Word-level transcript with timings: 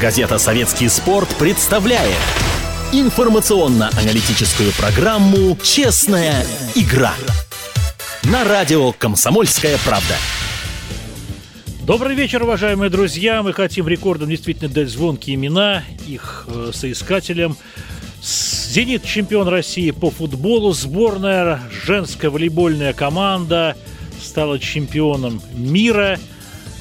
Газета 0.00 0.38
«Советский 0.38 0.88
спорт» 0.88 1.28
представляет 1.40 2.14
информационно-аналитическую 2.92 4.70
программу 4.78 5.58
«Честная 5.60 6.46
игра» 6.76 7.14
на 8.22 8.44
радио 8.44 8.92
«Комсомольская 8.92 9.76
правда». 9.84 10.14
Добрый 11.82 12.14
вечер, 12.14 12.44
уважаемые 12.44 12.90
друзья. 12.90 13.42
Мы 13.42 13.52
хотим 13.52 13.88
рекордом 13.88 14.28
действительно 14.28 14.68
дать 14.68 14.88
звонкие 14.88 15.34
имена 15.34 15.82
их 16.06 16.46
э, 16.46 16.70
соискателям. 16.72 17.56
«Зенит»– 18.22 19.02
чемпион 19.04 19.48
России 19.48 19.90
по 19.90 20.12
футболу. 20.12 20.72
Сборная 20.72 21.60
женская 21.84 22.30
волейбольная 22.30 22.92
команда 22.92 23.76
стала 24.22 24.60
чемпионом 24.60 25.42
мира– 25.54 26.20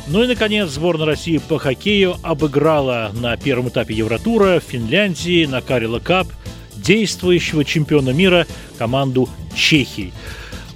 ну 0.10 0.24
и, 0.24 0.28
наконец, 0.28 0.70
сборная 0.70 1.06
России 1.06 1.38
по 1.38 1.60
хоккею 1.60 2.16
обыграла 2.24 3.12
на 3.14 3.36
первом 3.36 3.70
этапе 3.70 3.94
Евротура 3.94 4.60
в 4.60 4.64
Финляндии 4.64 5.46
на 5.46 5.62
Карила 5.62 6.00
Кап 6.00 6.28
действующего 6.76 7.66
чемпиона 7.66 8.12
мира 8.12 8.48
команду 8.78 9.28
Чехии. 9.56 10.14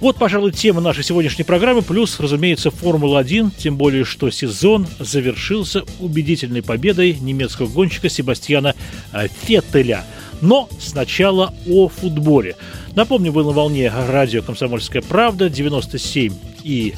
Вот, 0.00 0.16
пожалуй, 0.16 0.50
тема 0.50 0.80
нашей 0.80 1.04
сегодняшней 1.04 1.44
программы, 1.44 1.80
плюс, 1.80 2.18
разумеется, 2.18 2.70
Формула-1, 2.70 3.52
тем 3.56 3.76
более, 3.76 4.04
что 4.04 4.30
сезон 4.30 4.86
завершился 4.98 5.84
убедительной 6.00 6.62
победой 6.62 7.16
немецкого 7.20 7.68
гонщика 7.68 8.08
Себастьяна 8.08 8.74
э, 9.12 9.28
Феттеля. 9.28 10.04
Но 10.40 10.68
сначала 10.80 11.54
о 11.68 11.86
футболе. 11.88 12.56
Напомню, 12.96 13.30
вы 13.30 13.44
на 13.44 13.52
волне 13.52 13.92
радио 14.08 14.42
«Комсомольская 14.42 15.02
правда» 15.02 15.48
97 15.48 16.34
и 16.64 16.94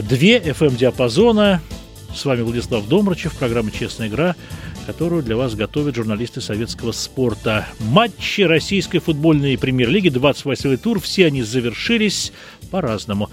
две 0.00 0.38
FM-диапазона. 0.38 1.60
С 2.14 2.24
вами 2.24 2.42
Владислав 2.42 2.86
Домрачев, 2.88 3.34
программа 3.34 3.70
«Честная 3.70 4.08
игра», 4.08 4.36
которую 4.86 5.22
для 5.22 5.36
вас 5.36 5.54
готовят 5.54 5.96
журналисты 5.96 6.40
советского 6.40 6.92
спорта. 6.92 7.66
Матчи 7.78 8.42
российской 8.42 9.00
футбольной 9.00 9.58
премьер-лиги, 9.58 10.08
28-й 10.08 10.76
тур, 10.78 11.00
все 11.00 11.26
они 11.26 11.42
завершились 11.42 12.32
по-разному. 12.70 13.28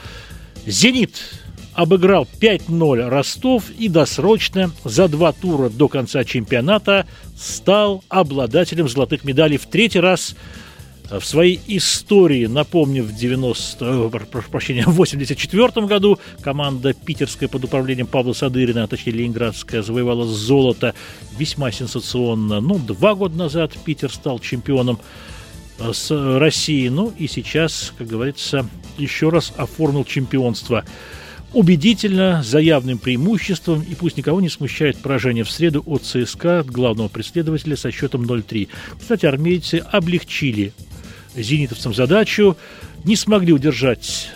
«Зенит» 0.66 1.16
обыграл 1.74 2.28
5-0 2.42 3.08
Ростов 3.08 3.70
и 3.70 3.88
досрочно 3.88 4.72
за 4.84 5.08
два 5.08 5.32
тура 5.32 5.70
до 5.70 5.88
конца 5.88 6.26
чемпионата 6.26 7.08
стал 7.38 8.04
обладателем 8.10 8.90
золотых 8.90 9.24
медалей 9.24 9.58
в 9.58 9.66
третий 9.66 10.02
раз– 10.02 10.36
в 11.10 11.26
своей 11.26 11.60
истории, 11.68 12.46
напомню, 12.46 13.04
в 13.04 13.14
90, 13.16 13.86
э, 13.86 14.42
прощения, 14.52 14.86
в 14.86 14.94
84 14.94 15.88
году 15.88 16.20
команда 16.42 16.94
питерская 16.94 17.50
под 17.50 17.66
управлением 17.66 18.08
Павла 18.08 18.34
Садырина, 18.34 18.84
а 18.84 18.88
точнее 18.88 19.14
ленинградская, 19.14 19.82
завоевала 19.82 20.26
золото 20.26 20.94
весьма 21.38 21.72
сенсационно. 21.72 22.62
Ну, 22.62 22.78
два 22.78 23.16
года 23.16 23.38
назад 23.38 23.74
Питер 23.84 24.12
стал 24.12 24.40
чемпионом 24.40 25.00
э, 25.80 25.92
с 25.94 26.12
России. 26.40 26.88
Ну 26.90 27.12
и 27.18 27.28
сейчас, 27.28 27.94
как 27.98 28.08
говорится, 28.08 28.68
еще 28.98 29.30
раз 29.30 29.54
оформил 29.58 30.04
чемпионство 30.04 30.86
убедительно, 31.54 32.44
за 32.44 32.60
явным 32.60 33.00
преимуществом, 33.00 33.82
и 33.82 33.96
пусть 33.96 34.18
никого 34.18 34.40
не 34.40 34.50
смущает 34.50 34.98
поражение 34.98 35.44
в 35.44 35.50
среду 35.50 35.84
от 35.88 36.04
ЦСКА, 36.04 36.64
главного 36.64 37.08
преследователя, 37.08 37.76
со 37.76 37.92
счетом 37.92 38.24
0-3. 38.24 38.68
Кстати, 39.00 39.26
армейцы 39.26 39.84
облегчили 39.92 40.74
зенитовцам 41.44 41.94
задачу, 41.94 42.58
не 43.04 43.16
смогли 43.16 43.54
удержать 43.54 44.30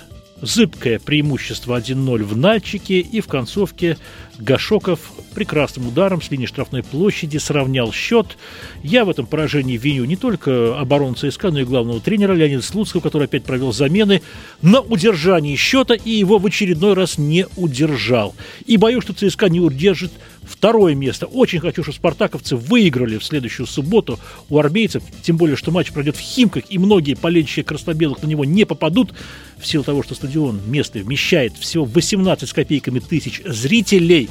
зыбкое 0.43 0.99
преимущество 0.99 1.79
1-0 1.79 2.23
в 2.23 2.35
Нальчике, 2.35 2.99
и 2.99 3.21
в 3.21 3.27
концовке 3.27 3.97
Гашоков 4.37 5.13
прекрасным 5.33 5.87
ударом 5.87 6.21
с 6.21 6.29
линии 6.31 6.45
штрафной 6.47 6.83
площади 6.83 7.37
сравнял 7.37 7.93
счет. 7.93 8.37
Я 8.83 9.05
в 9.05 9.09
этом 9.09 9.25
поражении 9.25 9.77
виню 9.77 10.03
не 10.03 10.17
только 10.17 10.77
оборону 10.77 11.15
ЦСКА, 11.15 11.51
но 11.51 11.59
и 11.59 11.63
главного 11.63 12.01
тренера 12.01 12.33
Леонида 12.33 12.61
Слуцкого, 12.61 13.01
который 13.01 13.25
опять 13.25 13.45
провел 13.45 13.71
замены 13.71 14.21
на 14.61 14.81
удержании 14.81 15.55
счета 15.55 15.93
и 15.93 16.11
его 16.11 16.39
в 16.39 16.45
очередной 16.45 16.93
раз 16.93 17.17
не 17.17 17.47
удержал. 17.55 18.35
И 18.65 18.75
боюсь, 18.75 19.03
что 19.03 19.13
ЦСКА 19.13 19.47
не 19.49 19.61
удержит 19.61 20.11
второе 20.45 20.95
место. 20.95 21.25
Очень 21.25 21.59
хочу, 21.59 21.83
чтобы 21.83 21.95
спартаковцы 21.95 22.55
выиграли 22.55 23.17
в 23.17 23.23
следующую 23.23 23.67
субботу 23.67 24.19
у 24.49 24.59
армейцев, 24.59 25.03
тем 25.21 25.37
более, 25.37 25.55
что 25.55 25.71
матч 25.71 25.91
пройдет 25.91 26.15
в 26.15 26.19
Химках, 26.19 26.65
и 26.69 26.77
многие 26.77 27.15
болельщики 27.15 27.63
краснобелых 27.63 28.21
на 28.23 28.27
него 28.27 28.45
не 28.45 28.65
попадут, 28.65 29.13
в 29.57 29.67
силу 29.67 29.83
того, 29.83 30.03
что 30.03 30.13
стадион 30.15 30.59
местный 30.67 31.03
вмещает 31.03 31.53
всего 31.57 31.85
18 31.85 32.47
с 32.47 32.53
копейками 32.53 32.99
тысяч 32.99 33.41
зрителей. 33.45 34.29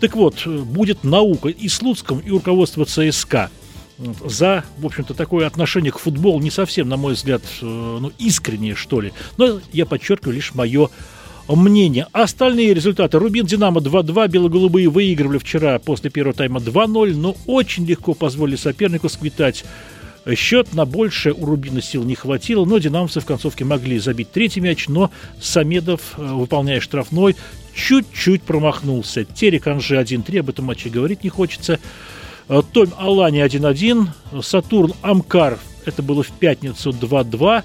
Так 0.00 0.16
вот, 0.16 0.46
будет 0.46 1.04
наука 1.04 1.48
и 1.48 1.68
Слуцком, 1.68 2.18
и 2.18 2.30
руководство 2.30 2.84
ЦСКА 2.84 3.50
за, 4.24 4.64
в 4.78 4.86
общем-то, 4.86 5.14
такое 5.14 5.46
отношение 5.46 5.92
к 5.92 5.98
футболу 5.98 6.40
не 6.40 6.50
совсем, 6.50 6.88
на 6.88 6.96
мой 6.96 7.14
взгляд, 7.14 7.42
э, 7.62 7.64
ну, 7.64 8.12
искреннее, 8.18 8.74
что 8.74 9.00
ли. 9.00 9.12
Но 9.38 9.60
я 9.72 9.86
подчеркиваю 9.86 10.34
лишь 10.34 10.54
мое 10.54 10.90
мнение. 11.54 12.06
Остальные 12.12 12.74
результаты. 12.74 13.18
Рубин 13.18 13.46
Динамо 13.46 13.80
2-2. 13.80 14.28
Белоголубые 14.28 14.88
выигрывали 14.88 15.38
вчера 15.38 15.78
после 15.78 16.10
первого 16.10 16.34
тайма 16.34 16.60
2-0, 16.60 17.14
но 17.16 17.36
очень 17.46 17.86
легко 17.86 18.14
позволили 18.14 18.56
сопернику 18.56 19.08
сквитать 19.08 19.64
счет. 20.34 20.74
На 20.74 20.84
больше 20.84 21.32
у 21.32 21.46
Рубина 21.46 21.80
сил 21.80 22.02
не 22.02 22.14
хватило, 22.14 22.64
но 22.64 22.78
динамовцы 22.78 23.20
в 23.20 23.26
концовке 23.26 23.64
могли 23.64 23.98
забить 23.98 24.32
третий 24.32 24.60
мяч, 24.60 24.88
но 24.88 25.10
Самедов, 25.40 26.14
э, 26.16 26.22
выполняя 26.22 26.80
штрафной, 26.80 27.36
чуть-чуть 27.74 28.42
промахнулся. 28.42 29.24
Терек 29.24 29.66
Анжи 29.66 29.96
1-3, 29.96 30.40
об 30.40 30.48
этом 30.48 30.64
матче 30.64 30.88
говорить 30.88 31.22
не 31.22 31.30
хочется. 31.30 31.78
Э, 32.48 32.62
Том 32.72 32.88
Алани 32.98 33.40
1-1, 33.40 34.08
Сатурн 34.42 34.94
Амкар, 35.02 35.58
это 35.84 36.02
было 36.02 36.22
в 36.22 36.30
пятницу 36.32 36.90
2-2. 36.90 37.62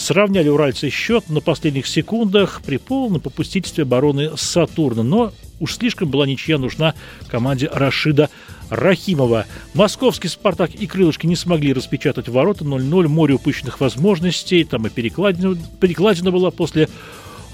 Сравняли 0.00 0.48
уральцы 0.48 0.88
счет 0.88 1.28
на 1.28 1.42
последних 1.42 1.86
секундах 1.86 2.62
при 2.64 2.78
полном 2.78 3.20
попустительстве 3.20 3.82
обороны 3.82 4.30
Сатурна. 4.34 5.02
Но 5.02 5.30
уж 5.60 5.74
слишком 5.76 6.08
была 6.08 6.26
ничья 6.26 6.56
нужна 6.56 6.94
команде 7.28 7.68
Рашида 7.70 8.30
Рахимова. 8.70 9.44
Московский 9.74 10.28
«Спартак» 10.28 10.74
и 10.74 10.86
«Крылышки» 10.86 11.26
не 11.26 11.36
смогли 11.36 11.74
распечатать 11.74 12.30
ворота 12.30 12.64
0-0. 12.64 13.08
Море 13.08 13.34
упущенных 13.34 13.80
возможностей. 13.80 14.64
Там 14.64 14.86
и 14.86 14.90
перекладина, 14.90 15.58
перекладина 15.78 16.30
была 16.30 16.50
после 16.50 16.88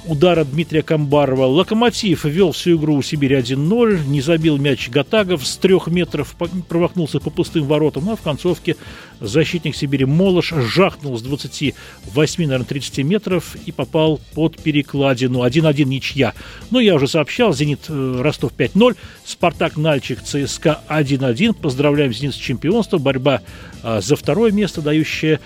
удара 0.06 0.44
Дмитрия 0.44 0.82
Камбарова. 0.82 1.46
Локомотив 1.46 2.24
вел 2.24 2.52
всю 2.52 2.76
игру 2.76 2.96
у 2.96 3.02
Сибири 3.02 3.36
1-0, 3.36 4.06
не 4.06 4.20
забил 4.20 4.56
мяч 4.56 4.88
Гатагов 4.88 5.46
с 5.46 5.56
трех 5.56 5.88
метров, 5.88 6.36
промахнулся 6.68 7.20
по 7.20 7.30
пустым 7.30 7.64
воротам, 7.64 8.04
ну, 8.06 8.12
а 8.12 8.16
в 8.16 8.22
концовке 8.22 8.76
защитник 9.20 9.76
Сибири 9.76 10.04
Молош 10.04 10.52
жахнул 10.52 11.16
с 11.18 11.22
28, 11.22 12.44
наверное, 12.44 12.66
30 12.66 12.98
метров 12.98 13.56
и 13.66 13.72
попал 13.72 14.20
под 14.34 14.56
перекладину. 14.58 15.44
1-1 15.44 15.84
ничья. 15.84 16.34
Ну, 16.70 16.78
я 16.78 16.94
уже 16.94 17.08
сообщал, 17.08 17.52
«Зенит» 17.52 17.80
э, 17.88 18.20
Ростов 18.20 18.52
5-0, 18.56 18.96
«Спартак» 19.24 19.76
Нальчик 19.76 20.22
ЦСКА 20.22 20.80
1-1. 20.88 21.54
Поздравляем 21.54 22.12
«Зенит» 22.12 22.34
с 22.34 22.38
чемпионством. 22.38 23.02
Борьба 23.02 23.42
а, 23.82 24.00
за 24.00 24.16
второе 24.16 24.50
место, 24.52 24.82
дающее 24.82 25.40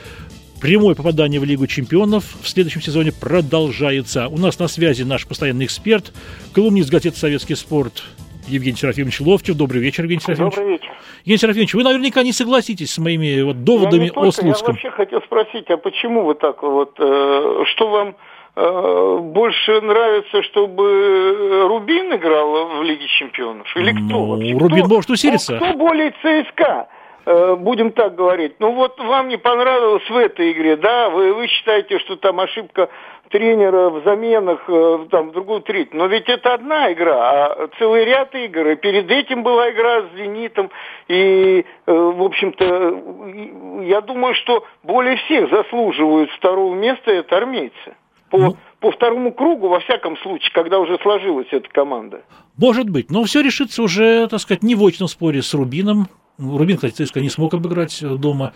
Прямое 0.60 0.94
попадание 0.94 1.40
в 1.40 1.44
Лигу 1.44 1.66
чемпионов 1.66 2.24
в 2.42 2.46
следующем 2.46 2.82
сезоне 2.82 3.12
продолжается. 3.18 4.28
У 4.28 4.36
нас 4.36 4.58
на 4.58 4.68
связи 4.68 5.04
наш 5.04 5.26
постоянный 5.26 5.64
эксперт, 5.64 6.12
колумнист 6.54 6.90
газеты 6.90 7.16
«Советский 7.16 7.54
спорт» 7.54 8.02
Евгений 8.46 8.76
Серафимович 8.76 9.20
Ловчев. 9.22 9.56
Добрый 9.56 9.80
вечер, 9.80 10.02
Евгений 10.02 10.20
Серафимович. 10.20 10.54
Добрый 10.54 10.72
вечер. 10.72 10.90
Евгений 11.20 11.38
Серафимович, 11.38 11.74
вы 11.74 11.82
наверняка 11.82 12.22
не 12.22 12.32
согласитесь 12.32 12.92
с 12.92 12.98
моими 12.98 13.40
вот 13.40 13.64
доводами 13.64 14.12
я 14.14 14.20
о 14.20 14.30
Слуцком. 14.30 14.48
Я 14.48 14.72
вообще 14.72 14.90
хотел 14.90 15.22
спросить, 15.22 15.70
а 15.70 15.78
почему 15.78 16.24
вы 16.24 16.34
так 16.34 16.62
вот, 16.62 16.94
э, 16.98 17.64
что 17.72 17.88
вам 17.88 18.16
э, 18.56 19.18
больше 19.32 19.80
нравится, 19.80 20.42
чтобы 20.42 21.68
Рубин 21.68 22.14
играл 22.14 22.80
в 22.80 22.82
Лиге 22.82 23.06
чемпионов? 23.18 23.66
Или 23.76 23.92
кто 23.92 24.00
ну, 24.02 24.26
вообще? 24.26 24.52
Рубин 24.52 24.84
кто, 24.84 24.94
может 24.94 25.08
усилиться. 25.08 25.56
Кто, 25.56 25.68
кто 25.68 25.78
более 25.78 26.10
ЦСКА? 26.10 26.86
Э, 27.26 27.54
будем 27.56 27.92
так 27.92 28.14
говорить. 28.14 28.54
Ну 28.60 28.72
вот 28.72 28.98
вам 28.98 29.28
не 29.28 29.36
понравилось 29.36 30.08
в 30.08 30.16
этой 30.16 30.52
игре, 30.52 30.76
да, 30.76 31.10
вы, 31.10 31.34
вы 31.34 31.48
считаете, 31.48 31.98
что 31.98 32.16
там 32.16 32.40
ошибка 32.40 32.88
тренера 33.28 33.90
в 33.90 34.02
заменах, 34.04 34.64
э, 34.68 35.06
там, 35.10 35.28
в 35.28 35.32
другую 35.32 35.60
треть. 35.60 35.92
Но 35.92 36.06
ведь 36.06 36.28
это 36.28 36.54
одна 36.54 36.92
игра, 36.92 37.46
а 37.46 37.68
целый 37.78 38.04
ряд 38.04 38.34
игр. 38.34 38.68
И 38.68 38.76
перед 38.76 39.10
этим 39.10 39.42
была 39.42 39.70
игра 39.70 40.02
с 40.02 40.16
«Зенитом». 40.16 40.70
И, 41.08 41.64
э, 41.86 41.92
в 41.92 42.22
общем-то, 42.22 43.82
я 43.84 44.00
думаю, 44.00 44.34
что 44.34 44.64
более 44.82 45.16
всех 45.16 45.50
заслуживают 45.50 46.30
второго 46.30 46.74
места 46.74 47.10
это 47.10 47.36
армейцы. 47.36 47.94
По, 48.30 48.38
ну, 48.38 48.56
по 48.78 48.92
второму 48.92 49.32
кругу, 49.32 49.68
во 49.68 49.80
всяком 49.80 50.16
случае, 50.18 50.50
когда 50.52 50.78
уже 50.78 50.98
сложилась 51.02 51.48
эта 51.50 51.68
команда. 51.68 52.22
Может 52.56 52.88
быть, 52.88 53.10
но 53.10 53.24
все 53.24 53.42
решится 53.42 53.82
уже, 53.82 54.26
так 54.28 54.40
сказать, 54.40 54.62
не 54.62 54.74
в 54.74 54.84
очном 54.84 55.08
споре 55.08 55.42
с 55.42 55.52
Рубином, 55.52 56.06
Рубин, 56.40 56.76
кстати, 56.76 57.02
ЦСКА 57.02 57.20
не 57.20 57.28
смог 57.28 57.54
обыграть 57.54 58.02
э, 58.02 58.08
дома. 58.16 58.52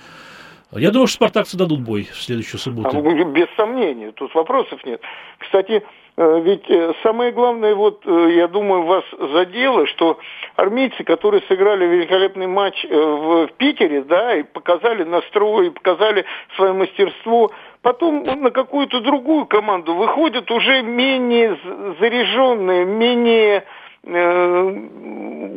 Я 0.72 0.90
думаю, 0.90 1.06
что 1.06 1.16
спартакцы 1.16 1.56
дадут 1.56 1.80
бой 1.80 2.08
в 2.10 2.20
следующую 2.20 2.58
субботу. 2.58 2.96
А, 2.98 3.24
без 3.24 3.46
сомнения, 3.56 4.10
тут 4.12 4.34
вопросов 4.34 4.84
нет. 4.84 5.00
Кстати, 5.38 5.84
Э, 6.16 6.40
ведь 6.40 6.70
э, 6.70 6.92
самое 7.02 7.32
главное, 7.32 7.74
вот, 7.74 8.04
я 8.06 8.46
думаю, 8.46 8.84
вас 8.84 9.04
задело, 9.18 9.86
что 9.86 10.18
армейцы, 10.54 11.02
которые 11.02 11.42
сыграли 11.48 11.86
великолепный 11.86 12.46
матч 12.46 12.84
в 12.84 13.48
Питере, 13.56 14.02
да, 14.02 14.36
и 14.36 14.44
показали 14.44 15.02
настрой, 15.02 15.68
и 15.68 15.70
показали 15.70 16.24
свое 16.54 16.72
мастерство, 16.72 17.50
потом 17.82 18.22
на 18.22 18.50
какую-то 18.50 19.00
другую 19.00 19.46
команду 19.46 19.94
выходят 19.94 20.50
уже 20.52 20.82
менее 20.82 21.58
заряженные, 21.98 22.84
менее, 22.84 23.64
э, 24.04 24.80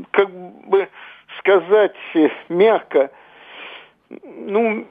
как 0.10 0.30
бы 0.68 0.90
сказать 1.48 1.94
мягко, 2.50 3.10
ну, 4.10 4.86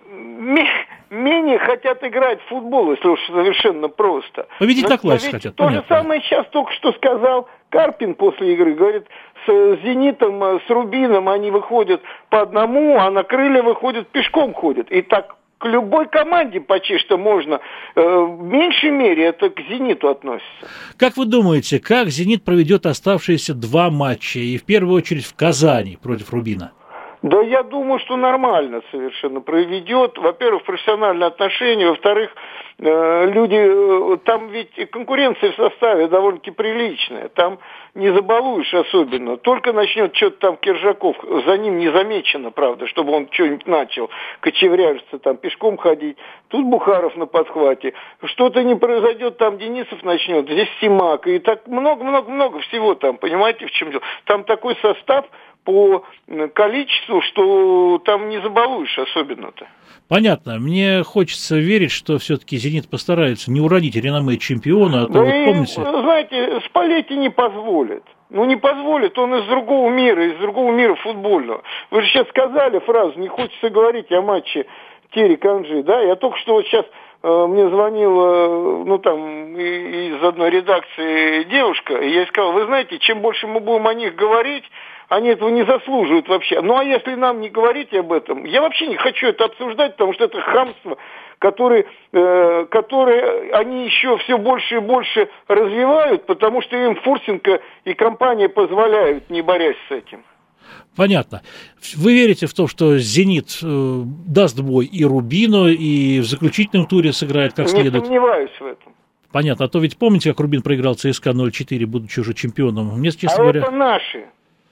менее 1.10 1.58
хотят 1.58 2.02
играть 2.04 2.40
в 2.42 2.48
футбол, 2.48 2.92
если 2.92 3.08
уж 3.08 3.20
совершенно 3.26 3.88
просто. 3.88 4.46
Победить 4.58 4.84
Но, 4.84 4.90
на 4.90 4.98
классе 4.98 5.30
хотят, 5.30 5.54
То 5.54 5.64
понятно. 5.64 5.82
же 5.82 6.00
самое 6.00 6.20
сейчас 6.22 6.46
только 6.48 6.72
что 6.72 6.92
сказал 6.92 7.48
Карпин 7.70 8.14
после 8.14 8.54
игры. 8.54 8.74
Говорит, 8.74 9.06
с 9.46 9.78
«Зенитом», 9.82 10.42
с 10.42 10.68
«Рубином» 10.68 11.28
они 11.28 11.50
выходят 11.50 12.02
по 12.30 12.42
одному, 12.42 12.98
а 12.98 13.10
на 13.10 13.22
крылья 13.22 13.62
выходят 13.62 14.08
пешком 14.08 14.52
ходят. 14.52 14.90
И 14.90 15.02
так 15.02 15.36
к 15.58 15.66
любой 15.66 16.06
команде 16.08 16.60
почти 16.60 16.98
что 16.98 17.16
можно. 17.18 17.60
Э, 17.94 18.00
в 18.00 18.42
меньшей 18.42 18.90
мере 18.90 19.24
это 19.24 19.50
к 19.50 19.60
«Зениту» 19.68 20.08
относится. 20.08 20.68
Как 20.98 21.16
вы 21.16 21.26
думаете, 21.26 21.80
как 21.80 22.08
«Зенит» 22.08 22.44
проведет 22.44 22.86
оставшиеся 22.86 23.54
два 23.54 23.90
матча, 23.90 24.38
и 24.38 24.58
в 24.58 24.64
первую 24.64 24.96
очередь 24.96 25.24
в 25.24 25.34
Казани 25.34 25.98
против 26.02 26.32
«Рубина»? 26.32 26.72
Да 27.22 27.40
я 27.40 27.62
думаю, 27.62 27.98
что 28.00 28.16
нормально 28.16 28.82
совершенно 28.90 29.40
проведет. 29.40 30.18
Во-первых, 30.18 30.62
профессиональные 30.64 31.26
отношения, 31.26 31.88
во-вторых, 31.88 32.30
э, 32.78 33.30
люди, 33.32 33.56
э, 33.56 34.16
там 34.24 34.48
ведь 34.48 34.90
конкуренция 34.90 35.50
в 35.52 35.56
составе 35.56 36.08
довольно-таки 36.08 36.50
приличная, 36.50 37.28
там 37.30 37.58
не 37.96 38.12
забалуешь 38.12 38.72
особенно. 38.72 39.36
Только 39.38 39.72
начнет 39.72 40.14
что-то 40.14 40.36
там 40.38 40.56
Киржаков, 40.58 41.16
за 41.46 41.58
ним 41.58 41.78
не 41.78 41.90
замечено, 41.90 42.50
правда, 42.50 42.86
чтобы 42.86 43.12
он 43.12 43.28
что-нибудь 43.30 43.66
начал, 43.66 44.10
кочевряжиться, 44.40 45.18
там 45.18 45.38
пешком 45.38 45.76
ходить. 45.76 46.16
Тут 46.48 46.66
Бухаров 46.66 47.16
на 47.16 47.26
подхвате. 47.26 47.94
Что-то 48.24 48.62
не 48.62 48.76
произойдет, 48.76 49.38
там 49.38 49.58
Денисов 49.58 50.02
начнет, 50.02 50.48
здесь 50.48 50.68
Симак, 50.80 51.26
и 51.26 51.38
так 51.38 51.66
много-много-много 51.66 52.60
всего 52.60 52.94
там, 52.94 53.16
понимаете, 53.16 53.66
в 53.66 53.70
чем 53.72 53.90
дело. 53.90 54.02
Там 54.24 54.44
такой 54.44 54.76
состав, 54.76 55.26
по 55.66 56.04
количеству, 56.54 57.20
что 57.22 58.00
там 58.04 58.28
не 58.28 58.40
забалуешь 58.40 58.96
особенно-то. 58.98 59.66
Понятно. 60.08 60.60
Мне 60.60 61.02
хочется 61.02 61.56
верить, 61.56 61.90
что 61.90 62.18
все-таки 62.18 62.56
«Зенит» 62.56 62.88
постарается 62.88 63.50
не 63.50 63.60
уродить 63.60 63.96
реноме 63.96 64.38
чемпиона, 64.38 65.02
а 65.02 65.06
то 65.06 65.12
да 65.14 65.20
вот 65.22 65.34
и, 65.34 65.44
помните... 65.44 65.82
знаете, 65.82 66.60
Спалетти 66.66 67.16
не 67.16 67.30
позволит. 67.30 67.85
Ну, 68.30 68.44
не 68.44 68.56
позволит, 68.56 69.18
он 69.18 69.34
из 69.36 69.44
другого 69.46 69.90
мира, 69.90 70.24
из 70.26 70.38
другого 70.38 70.72
мира 70.72 70.94
футбольного. 70.96 71.62
Вы 71.90 72.02
же 72.02 72.08
сейчас 72.08 72.28
сказали 72.28 72.80
фразу, 72.80 73.18
не 73.18 73.28
хочется 73.28 73.70
говорить 73.70 74.10
о 74.12 74.22
матче 74.22 74.66
Терри 75.12 75.36
Канжи, 75.36 75.82
да? 75.82 76.00
Я 76.00 76.16
только 76.16 76.36
что 76.38 76.54
вот 76.54 76.66
сейчас 76.66 76.84
э, 77.22 77.46
мне 77.46 77.68
звонила, 77.68 78.84
ну, 78.84 78.98
там, 78.98 79.56
из 79.56 80.22
одной 80.22 80.50
редакции 80.50 81.44
девушка, 81.44 81.94
и 81.94 82.08
я 82.08 82.20
ей 82.20 82.26
сказал, 82.26 82.52
вы 82.52 82.64
знаете, 82.66 82.98
чем 82.98 83.20
больше 83.20 83.46
мы 83.46 83.60
будем 83.60 83.86
о 83.86 83.94
них 83.94 84.16
говорить, 84.16 84.64
они 85.08 85.28
этого 85.28 85.48
не 85.50 85.64
заслуживают 85.64 86.28
вообще. 86.28 86.60
Ну 86.60 86.76
а 86.76 86.84
если 86.84 87.14
нам 87.14 87.40
не 87.40 87.48
говорить 87.48 87.94
об 87.94 88.12
этом, 88.12 88.44
я 88.44 88.60
вообще 88.60 88.86
не 88.86 88.96
хочу 88.96 89.28
это 89.28 89.44
обсуждать, 89.44 89.92
потому 89.92 90.12
что 90.14 90.24
это 90.24 90.40
хамство, 90.40 90.98
которое, 91.38 91.86
э, 92.12 92.66
которое 92.70 93.52
они 93.52 93.84
еще 93.86 94.16
все 94.18 94.38
больше 94.38 94.76
и 94.76 94.80
больше 94.80 95.28
развивают, 95.48 96.26
потому 96.26 96.62
что 96.62 96.76
им 96.76 96.96
Фурсенко 96.96 97.60
и 97.84 97.94
компания 97.94 98.48
позволяют, 98.48 99.30
не 99.30 99.42
борясь 99.42 99.76
с 99.88 99.92
этим. 99.92 100.24
Понятно. 100.96 101.42
Вы 101.94 102.14
верите 102.14 102.46
в 102.46 102.54
то, 102.54 102.66
что 102.66 102.98
«Зенит» 102.98 103.58
э, 103.62 104.02
даст 104.26 104.58
бой 104.60 104.86
и 104.86 105.04
Рубину, 105.04 105.68
и 105.68 106.20
в 106.20 106.24
заключительном 106.24 106.86
туре 106.86 107.12
сыграет 107.12 107.52
как 107.52 107.68
следует? 107.68 107.94
Не 107.94 108.06
сомневаюсь 108.06 108.50
в 108.58 108.64
этом. 108.64 108.94
Понятно. 109.30 109.66
А 109.66 109.68
то 109.68 109.78
ведь 109.78 109.98
помните, 109.98 110.30
как 110.30 110.40
Рубин 110.40 110.62
проиграл 110.62 110.94
ЦСКА 110.94 111.30
0-4, 111.30 111.84
будучи 111.84 112.20
уже 112.20 112.32
чемпионом? 112.32 112.98
Мне, 112.98 113.10
честно 113.10 113.34
а 113.34 113.38
говоря... 113.42 113.60
это 113.60 113.70
наши. 113.70 114.26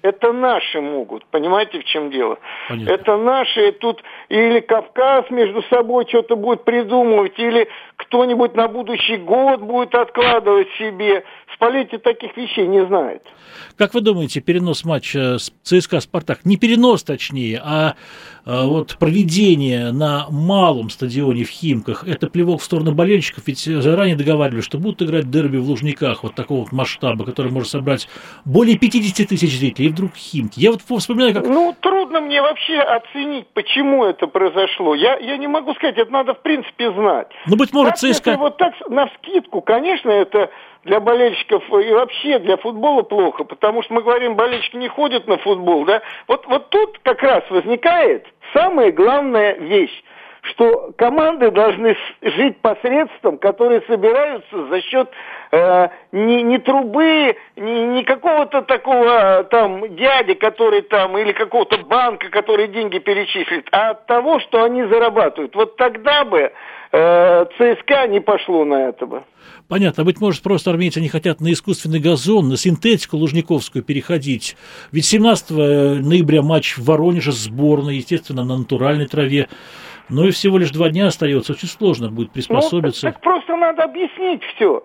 Это 0.04 0.34
наши 0.34 0.82
могут, 0.82 1.24
понимаете, 1.30 1.80
в 1.80 1.84
чем 1.84 2.10
дело? 2.10 2.38
Понятно. 2.68 2.92
Это 2.92 3.16
наши, 3.16 3.72
тут 3.72 4.02
или 4.28 4.60
Кавказ 4.60 5.30
между 5.30 5.62
собой 5.70 6.04
что-то 6.06 6.36
будет 6.36 6.62
придумывать, 6.64 7.38
или 7.38 7.66
кто-нибудь 7.96 8.54
на 8.54 8.68
будущий 8.68 9.16
год 9.16 9.62
будет 9.62 9.94
откладывать 9.94 10.68
себе. 10.78 11.24
Спалетти 11.54 11.96
таких 11.96 12.36
вещей 12.36 12.66
не 12.66 12.84
знает. 12.84 13.22
Как 13.78 13.94
вы 13.94 14.02
думаете, 14.02 14.40
перенос 14.40 14.84
матча 14.84 15.38
с 15.38 15.50
ЦСКА 15.62 16.00
«Спартак», 16.00 16.44
не 16.44 16.58
перенос 16.58 17.02
точнее, 17.02 17.62
а, 17.64 17.94
а 18.44 18.66
вот 18.66 18.98
проведение 18.98 19.90
на 19.92 20.26
малом 20.28 20.90
стадионе 20.90 21.44
в 21.44 21.48
Химках, 21.48 22.06
это 22.06 22.28
плевок 22.28 22.60
в 22.60 22.64
сторону 22.64 22.92
болельщиков, 22.92 23.44
ведь 23.46 23.60
заранее 23.60 24.16
договаривались, 24.16 24.64
что 24.64 24.78
будут 24.78 25.00
играть 25.00 25.30
дерби 25.30 25.56
в 25.56 25.64
Лужниках 25.64 26.24
вот 26.24 26.34
такого 26.34 26.60
вот 26.60 26.72
масштаба, 26.72 27.24
который 27.24 27.50
может 27.50 27.70
собрать 27.70 28.08
более 28.44 28.76
50 28.76 29.28
тысяч 29.28 29.58
зрителей, 29.58 29.93
и 29.94 29.96
вдруг 29.96 30.16
Химки. 30.16 30.60
Я 30.60 30.72
вот 30.72 30.80
вспоминаю, 30.82 31.34
как... 31.34 31.46
Ну, 31.46 31.74
трудно 31.80 32.20
мне 32.20 32.42
вообще 32.42 32.78
оценить, 32.80 33.46
почему 33.54 34.04
это 34.04 34.26
произошло. 34.26 34.94
Я, 34.94 35.16
я 35.18 35.36
не 35.36 35.46
могу 35.46 35.74
сказать, 35.74 35.96
это 35.96 36.10
надо 36.12 36.34
в 36.34 36.40
принципе 36.40 36.92
знать. 36.92 37.28
Ну, 37.46 37.56
быть 37.56 37.72
может, 37.72 38.00
так, 38.00 38.00
ЦСКА... 38.00 38.36
Вот 38.36 38.56
так, 38.56 38.74
на 38.88 39.08
скидку, 39.18 39.60
конечно, 39.60 40.10
это 40.10 40.50
для 40.84 41.00
болельщиков 41.00 41.62
и 41.68 41.92
вообще 41.92 42.38
для 42.38 42.56
футбола 42.56 43.02
плохо, 43.02 43.44
потому 43.44 43.82
что 43.82 43.94
мы 43.94 44.02
говорим, 44.02 44.34
болельщики 44.34 44.76
не 44.76 44.88
ходят 44.88 45.26
на 45.26 45.38
футбол, 45.38 45.84
да? 45.84 46.02
Вот, 46.28 46.46
вот 46.46 46.70
тут 46.70 46.98
как 47.02 47.22
раз 47.22 47.42
возникает 47.50 48.26
самая 48.52 48.92
главная 48.92 49.56
вещь 49.56 50.02
что 50.44 50.92
команды 50.96 51.50
должны 51.50 51.96
жить 52.22 52.58
посредством, 52.58 53.38
которые 53.38 53.82
собираются 53.88 54.66
за 54.68 54.80
счет 54.82 55.10
э, 55.52 55.88
не, 56.12 56.42
не 56.42 56.58
трубы, 56.58 57.36
не, 57.56 57.86
не 57.86 58.04
какого-то 58.04 58.62
такого 58.62 59.44
там 59.44 59.96
дяди, 59.96 60.34
который 60.34 60.82
там, 60.82 61.16
или 61.16 61.32
какого-то 61.32 61.78
банка, 61.78 62.28
который 62.28 62.68
деньги 62.68 62.98
перечислит, 62.98 63.68
а 63.72 63.90
от 63.90 64.06
того, 64.06 64.38
что 64.40 64.62
они 64.62 64.84
зарабатывают. 64.84 65.54
Вот 65.54 65.76
тогда 65.76 66.24
бы 66.24 66.52
э, 66.92 67.46
ЦСКА 67.56 68.06
не 68.08 68.20
пошло 68.20 68.64
на 68.64 68.88
это 68.88 69.06
бы. 69.06 69.22
Понятно, 69.66 70.04
быть 70.04 70.20
может, 70.20 70.42
просто 70.42 70.70
армейцы 70.70 71.00
не 71.00 71.08
хотят 71.08 71.40
на 71.40 71.50
искусственный 71.50 72.00
газон, 72.00 72.50
на 72.50 72.58
синтетику 72.58 73.16
лужниковскую 73.16 73.82
переходить. 73.82 74.56
Ведь 74.92 75.06
17 75.06 75.50
ноября 75.50 76.42
матч 76.42 76.76
в 76.76 76.84
Воронеже 76.84 77.32
сборной, 77.32 77.96
естественно, 77.96 78.44
на 78.44 78.58
натуральной 78.58 79.06
траве. 79.06 79.48
Ну 80.08 80.26
и 80.26 80.30
всего 80.30 80.58
лишь 80.58 80.70
два 80.70 80.90
дня 80.90 81.06
остается, 81.06 81.52
очень 81.52 81.68
сложно 81.68 82.10
будет 82.10 82.30
приспособиться. 82.30 83.06
Ну, 83.06 83.12
так, 83.12 83.14
так 83.14 83.22
просто 83.22 83.56
надо 83.56 83.84
объяснить 83.84 84.42
все. 84.54 84.84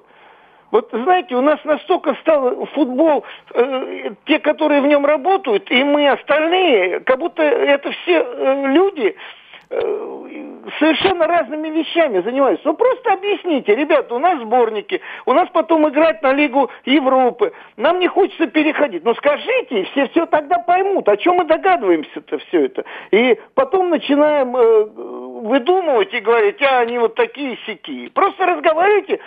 Вот 0.71 0.89
знаете, 0.91 1.35
у 1.35 1.41
нас 1.41 1.59
настолько 1.63 2.13
стал 2.21 2.65
футбол, 2.67 3.23
э, 3.53 4.11
те, 4.25 4.39
которые 4.39 4.81
в 4.81 4.87
нем 4.87 5.05
работают, 5.05 5.69
и 5.71 5.83
мы 5.83 6.09
остальные, 6.09 6.99
как 7.01 7.17
будто 7.19 7.41
это 7.41 7.91
все 7.91 8.23
э, 8.23 8.67
люди, 8.67 9.15
совершенно 9.69 11.27
разными 11.27 11.69
вещами 11.69 12.21
занимаются. 12.21 12.67
Ну 12.67 12.73
просто 12.73 13.13
объясните, 13.13 13.75
ребята, 13.75 14.15
у 14.15 14.19
нас 14.19 14.39
сборники, 14.39 15.01
у 15.25 15.33
нас 15.33 15.47
потом 15.53 15.87
играть 15.89 16.21
на 16.21 16.33
Лигу 16.33 16.69
Европы, 16.85 17.53
нам 17.77 17.99
не 17.99 18.07
хочется 18.07 18.47
переходить. 18.47 19.03
Ну 19.03 19.13
скажите, 19.15 19.83
все 19.91 20.07
все 20.09 20.25
тогда 20.25 20.59
поймут, 20.59 21.07
о 21.07 21.17
чем 21.17 21.35
мы 21.35 21.45
догадываемся-то 21.45 22.39
все 22.39 22.65
это. 22.65 22.83
И 23.11 23.39
потом 23.53 23.89
начинаем 23.89 24.55
э, 24.55 24.85
выдумывать 25.39 26.13
и 26.13 26.19
говорить, 26.19 26.61
а 26.61 26.79
они 26.79 26.97
вот 26.97 27.15
такие 27.15 27.57
сики. 27.65 28.09
Просто 28.09 28.45
разговаривайте 28.45 29.19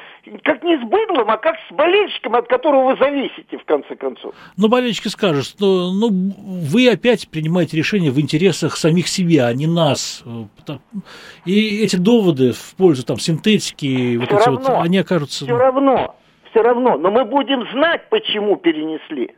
как 0.45 0.63
не 0.63 0.77
с 0.77 0.83
быдлом, 0.83 1.31
а 1.31 1.37
как 1.39 1.57
с 1.69 1.73
болельщиком, 1.73 2.35
от 2.35 2.49
которого 2.49 2.93
вы 2.93 2.97
зависите, 2.97 3.59
в 3.59 3.65
конце 3.65 3.97
концов. 3.97 4.35
Но 4.57 4.69
болельщики 4.69 5.09
скажут, 5.09 5.47
что 5.47 5.91
ну, 5.93 6.11
вы 6.11 6.89
опять 6.89 7.29
принимаете 7.29 7.77
решение 7.77 8.11
в 8.11 8.21
интересах 8.21 8.77
самих 8.77 9.09
себя, 9.09 9.47
а 9.47 9.55
не 9.55 9.67
нас. 9.67 10.23
И 11.45 11.83
эти 11.83 11.97
доводы 11.97 12.53
в 12.53 12.75
пользу 12.77 13.05
там, 13.05 13.19
синтетики, 13.19 14.17
вот 14.17 14.31
эти 14.31 14.47
равно, 14.47 14.61
вот, 14.61 14.85
они 14.85 14.99
окажутся... 14.99 15.45
Все 15.45 15.57
равно, 15.57 16.17
все 16.51 16.63
равно. 16.63 16.97
Но 16.97 17.11
мы 17.11 17.25
будем 17.25 17.69
знать, 17.73 18.09
почему 18.11 18.57
перенесли. 18.57 19.35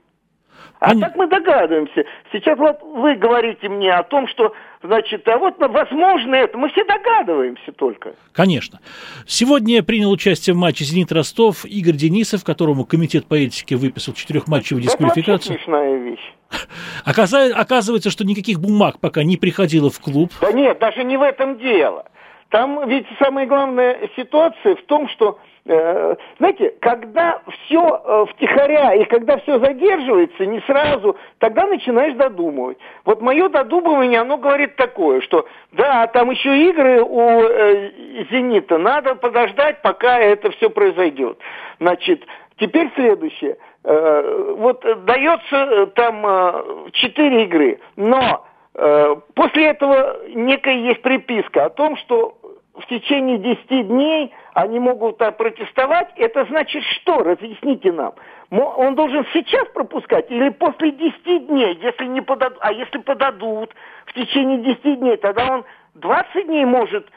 А 0.85 0.91
Они... 0.91 1.01
так 1.01 1.17
мы 1.17 1.27
догадываемся. 1.27 2.05
Сейчас 2.31 2.59
вот 2.59 2.79
вы 2.83 3.15
говорите 3.15 3.71
мне 3.71 3.91
о 3.91 4.03
том, 4.03 4.29
что, 4.29 4.53
значит, 4.83 5.27
а 5.27 5.39
вот 5.39 5.55
возможно 5.59 6.35
это. 6.35 6.59
Мы 6.59 6.69
все 6.69 6.85
догадываемся 6.85 7.73
только. 7.73 8.15
Конечно. 8.33 8.81
Сегодня 9.27 9.83
принял 9.83 10.11
участие 10.11 10.53
в 10.53 10.59
матче 10.59 10.85
«Зенит 10.85 11.11
Ростов» 11.11 11.65
Игорь 11.65 11.95
Денисов, 11.95 12.45
которому 12.45 12.85
комитет 12.85 13.27
по 13.27 13.35
этике 13.35 13.77
выписал 13.77 14.13
четырехматчевую 14.13 14.83
дисквалификацию. 14.83 15.55
Это 15.55 15.65
смешная 15.65 15.97
вещь. 15.97 16.35
Оказывается, 17.07 18.11
что 18.11 18.27
никаких 18.27 18.61
бумаг 18.61 19.01
пока 19.01 19.25
не 19.25 19.39
приходило 19.39 19.89
в 19.89 19.99
клуб. 20.01 20.33
Да 20.43 20.53
нет, 20.53 20.79
даже 20.81 21.03
не 21.03 21.17
в 21.17 21.23
этом 21.23 21.57
дело. 21.57 22.05
Там 22.51 22.87
ведь 22.87 23.07
самая 23.19 23.47
главная 23.47 24.11
ситуация 24.17 24.77
в 24.77 24.83
том, 24.83 25.09
что 25.09 25.39
знаете, 25.67 26.75
когда 26.81 27.41
все 27.49 27.81
э, 27.81 28.27
втихаря 28.33 28.95
и 28.95 29.05
когда 29.05 29.39
все 29.39 29.59
задерживается, 29.59 30.45
не 30.45 30.61
сразу, 30.61 31.17
тогда 31.39 31.67
начинаешь 31.67 32.15
додумывать. 32.17 32.77
Вот 33.07 33.23
мое 33.23 33.49
додумывание, 33.49 34.21
оно 34.21 34.37
говорит 34.37 34.77
такое, 34.77 35.23
что 35.23 35.47
да, 35.73 36.07
там 36.09 36.31
еще 36.31 36.69
игры 36.69 37.03
у 37.03 37.41
э, 37.41 37.91
«Зенита», 38.31 38.77
надо 38.77 39.15
подождать, 39.15 39.81
пока 39.81 40.19
это 40.19 40.51
все 40.51 40.69
произойдет. 40.69 41.39
Значит, 41.81 42.23
теперь 42.59 42.91
следующее. 42.95 43.57
Э, 43.85 44.55
вот 44.59 44.85
дается 45.07 45.57
э, 45.57 45.87
там 45.95 46.91
четыре 46.93 47.41
э, 47.41 47.45
игры, 47.45 47.81
но 47.97 48.45
э, 48.75 49.17
после 49.35 49.69
этого 49.69 50.27
некая 50.29 50.77
есть 50.77 51.01
приписка 51.01 51.65
о 51.65 51.71
том, 51.71 51.97
что 51.97 52.37
в 52.75 52.87
течение 52.87 53.39
10 53.39 53.89
дней 53.89 54.33
они 54.53 54.79
могут 54.79 55.19
протестовать. 55.19 56.09
Это 56.17 56.45
значит 56.47 56.83
что? 56.85 57.23
Разъясните 57.23 57.93
нам. 57.93 58.15
Он 58.51 58.95
должен 58.95 59.25
сейчас 59.33 59.67
пропускать 59.69 60.31
или 60.31 60.51
после 60.51 60.93
10 60.93 61.47
дней, 61.47 61.79
если 61.81 62.07
не 62.07 62.21
подадут, 62.21 62.59
а 62.61 62.73
если 62.73 62.99
подадут 62.99 63.75
в 64.07 64.13
течение 64.13 64.59
10 64.59 64.99
дней, 65.01 65.17
тогда 65.17 65.55
он 65.55 65.65
20 65.95 66.47
дней 66.47 66.65
может, 66.65 67.09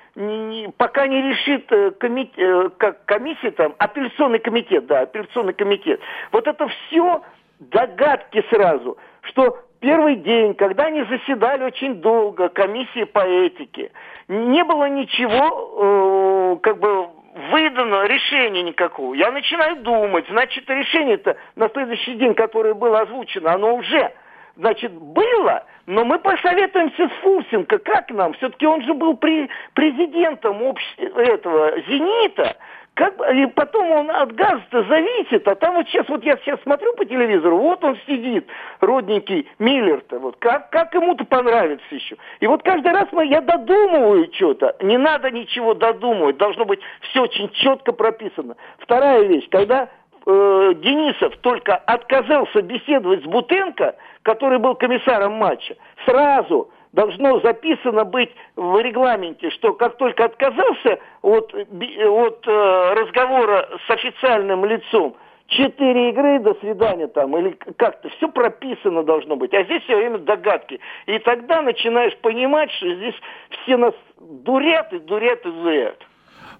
пока 0.77 1.07
не 1.07 1.21
решит 1.21 1.71
э, 1.71 1.91
комит, 1.91 2.31
э, 2.37 2.69
комиссия 3.05 3.51
там, 3.51 3.75
апелляционный 3.77 4.39
комитет, 4.39 4.85
да, 4.85 5.01
апелляционный 5.01 5.53
комитет. 5.53 5.99
Вот 6.31 6.47
это 6.47 6.67
все 6.67 7.21
догадки 7.59 8.43
сразу, 8.49 8.97
что 9.21 9.59
первый 9.79 10.15
день, 10.17 10.53
когда 10.53 10.85
они 10.85 11.03
заседали 11.03 11.63
очень 11.63 11.95
долго, 11.95 12.49
комиссии 12.49 13.03
по 13.03 13.19
этике, 13.19 13.91
не 14.27 14.63
было 14.63 14.89
ничего, 14.89 16.55
э, 16.55 16.59
как 16.61 16.79
бы, 16.79 17.07
выдано 17.51 18.05
решения 18.05 18.63
никакого. 18.63 19.13
Я 19.13 19.31
начинаю 19.31 19.77
думать, 19.77 20.25
значит, 20.29 20.69
решение-то 20.69 21.37
на 21.55 21.69
следующий 21.69 22.15
день, 22.15 22.33
которое 22.33 22.73
было 22.73 23.01
озвучено, 23.01 23.53
оно 23.53 23.75
уже, 23.75 24.11
значит, 24.55 24.91
было, 24.91 25.63
но 25.85 26.03
мы 26.03 26.19
посоветуемся 26.19 27.07
с 27.07 27.11
Фурсенко, 27.21 27.77
как 27.77 28.09
нам? 28.09 28.33
Все-таки 28.33 28.65
он 28.65 28.81
же 28.81 28.93
был 28.93 29.15
при, 29.15 29.49
президентом 29.73 30.63
общества, 30.63 31.19
этого 31.19 31.79
«Зенита», 31.81 32.57
как, 32.97 33.13
и 33.31 33.45
потом 33.45 33.91
он 33.91 34.09
от 34.09 34.33
газа-то 34.33 34.83
зависит, 34.85 35.47
а 35.47 35.53
там 35.53 35.75
вот 35.75 35.87
сейчас, 35.87 36.09
вот 36.09 36.23
я 36.23 36.35
сейчас 36.37 36.59
смотрю 36.63 36.93
по 36.95 37.05
телевизору, 37.05 37.55
вот 37.59 37.83
он 37.83 37.95
сидит, 38.07 38.47
родненький 38.81 39.47
Миллер-то, 39.59 40.17
вот 40.17 40.37
как, 40.39 40.71
как 40.71 40.95
ему-то 40.95 41.23
понравится 41.25 41.85
еще. 41.91 42.17
И 42.39 42.47
вот 42.47 42.63
каждый 42.63 42.91
раз 42.91 43.05
мы, 43.11 43.27
я 43.27 43.41
додумываю 43.41 44.27
что-то, 44.33 44.75
не 44.81 44.97
надо 44.97 45.29
ничего 45.29 45.75
додумывать, 45.75 46.37
должно 46.37 46.65
быть 46.65 46.79
все 47.01 47.21
очень 47.21 47.49
четко 47.51 47.91
прописано. 47.91 48.55
Вторая 48.79 49.21
вещь, 49.25 49.47
когда 49.51 49.89
э, 50.25 50.73
Денисов 50.77 51.37
только 51.41 51.75
отказался 51.75 52.63
беседовать 52.63 53.21
с 53.21 53.27
Бутенко, 53.27 53.95
который 54.23 54.57
был 54.57 54.73
комиссаром 54.73 55.33
матча, 55.33 55.75
сразу 56.03 56.71
должно 56.97 57.39
записано 57.41 58.05
быть 58.05 58.31
в 58.55 58.79
регламенте, 58.79 59.51
что 59.51 59.73
как 59.73 59.97
только 59.97 60.25
отказался 60.25 60.97
от, 61.21 61.53
от 61.53 62.47
э, 62.47 62.93
разговора 62.95 63.69
с 63.85 63.91
официальным 63.91 64.65
лицом, 64.65 65.15
четыре 65.45 66.09
игры, 66.09 66.39
до 66.39 66.55
свидания 66.55 67.05
там, 67.05 67.37
или 67.37 67.51
как-то, 67.77 68.09
все 68.09 68.27
прописано 68.29 69.03
должно 69.03 69.35
быть, 69.35 69.53
а 69.53 69.63
здесь 69.65 69.83
все 69.83 69.95
время 69.95 70.17
догадки. 70.17 70.79
И 71.05 71.19
тогда 71.19 71.61
начинаешь 71.61 72.17
понимать, 72.17 72.71
что 72.71 72.91
здесь 72.95 73.15
все 73.49 73.77
нас 73.77 73.93
дурят 74.19 74.91
и 74.91 74.97
дурят 74.97 75.45
и 75.45 75.51
дурят. 75.51 76.03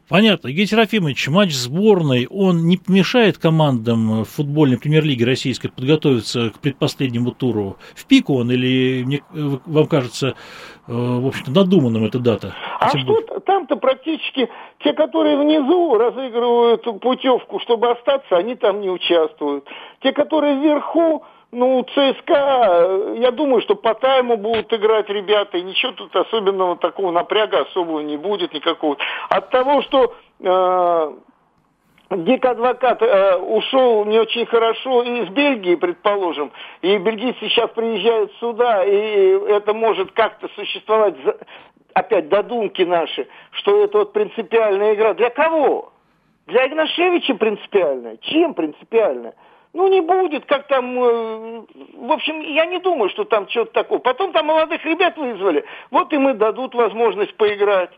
Понятно. 0.09 0.47
Евгений 0.47 0.67
Серафимович, 0.67 1.27
матч 1.27 1.53
сборной, 1.53 2.27
он 2.29 2.65
не 2.65 2.77
помешает 2.77 3.37
командам 3.37 4.23
футбольной 4.23 4.79
премьер-лиги 4.79 5.23
российской 5.23 5.67
подготовиться 5.67 6.49
к 6.51 6.59
предпоследнему 6.59 7.31
туру? 7.31 7.75
В 7.93 8.05
пику 8.05 8.35
он 8.35 8.49
или 8.49 9.03
мне, 9.03 9.21
вам 9.31 9.85
кажется, 9.87 10.27
э, 10.27 10.33
в 10.87 11.27
общем-то, 11.27 11.51
надуманным 11.51 12.05
эта 12.05 12.19
дата? 12.19 12.55
А 12.79 12.97
что 12.97 13.21
там-то 13.45 13.75
практически 13.75 14.49
те, 14.79 14.93
которые 14.93 15.37
внизу 15.37 15.97
разыгрывают 15.97 16.83
путевку, 17.01 17.59
чтобы 17.59 17.91
остаться, 17.91 18.37
они 18.37 18.55
там 18.55 18.79
не 18.79 18.89
участвуют. 18.89 19.65
Те, 20.01 20.13
которые 20.13 20.61
вверху, 20.61 21.25
ну, 21.51 21.83
ЦСКА, 21.83 23.13
я 23.15 23.31
думаю, 23.31 23.61
что 23.61 23.75
по 23.75 23.93
тайму 23.93 24.37
будут 24.37 24.73
играть 24.73 25.09
ребята, 25.09 25.57
и 25.57 25.63
ничего 25.63 25.93
тут 25.93 26.15
особенного 26.15 26.75
такого 26.77 27.11
напряга 27.11 27.61
особого 27.61 28.01
не 28.01 28.17
будет 28.17 28.53
никакого. 28.53 28.97
От 29.29 29.49
того, 29.49 29.81
что 29.83 30.13
э, 30.41 31.13
Дик 32.09 32.45
Адвокат 32.45 33.01
э, 33.01 33.37
ушел 33.37 34.03
не 34.05 34.19
очень 34.19 34.45
хорошо 34.45 35.03
из 35.03 35.29
Бельгии, 35.29 35.75
предположим, 35.75 36.51
и 36.81 36.97
бельгийцы 36.97 37.39
сейчас 37.41 37.69
приезжают 37.71 38.33
сюда, 38.39 38.83
и 38.83 39.39
это 39.47 39.73
может 39.73 40.11
как-то 40.11 40.49
существовать, 40.49 41.15
опять 41.93 42.27
додумки 42.27 42.81
наши, 42.81 43.27
что 43.51 43.83
это 43.83 43.99
вот 43.99 44.13
принципиальная 44.13 44.95
игра. 44.95 45.13
Для 45.13 45.29
кого? 45.29 45.93
Для 46.47 46.67
Игнашевича 46.67 47.35
принципиальная? 47.35 48.17
Чем 48.17 48.53
принципиальная? 48.53 49.33
Ну, 49.77 49.87
не 49.89 50.01
будет, 50.01 50.45
как 50.45 50.67
там... 50.67 50.97
Э, 50.97 51.61
в 51.97 52.11
общем, 52.11 52.41
я 52.41 52.65
не 52.65 52.79
думаю, 52.79 53.11
что 53.11 53.25
там 53.25 53.47
что-то 53.47 53.73
такое. 53.73 53.99
Потом 53.99 54.33
там 54.33 54.47
молодых 54.47 54.83
ребят 54.83 55.15
вызвали. 55.17 55.65
Вот 55.91 56.11
им 56.13 56.27
и 56.29 56.33
дадут 56.33 56.73
возможность 56.73 57.35
поиграть. 57.35 57.91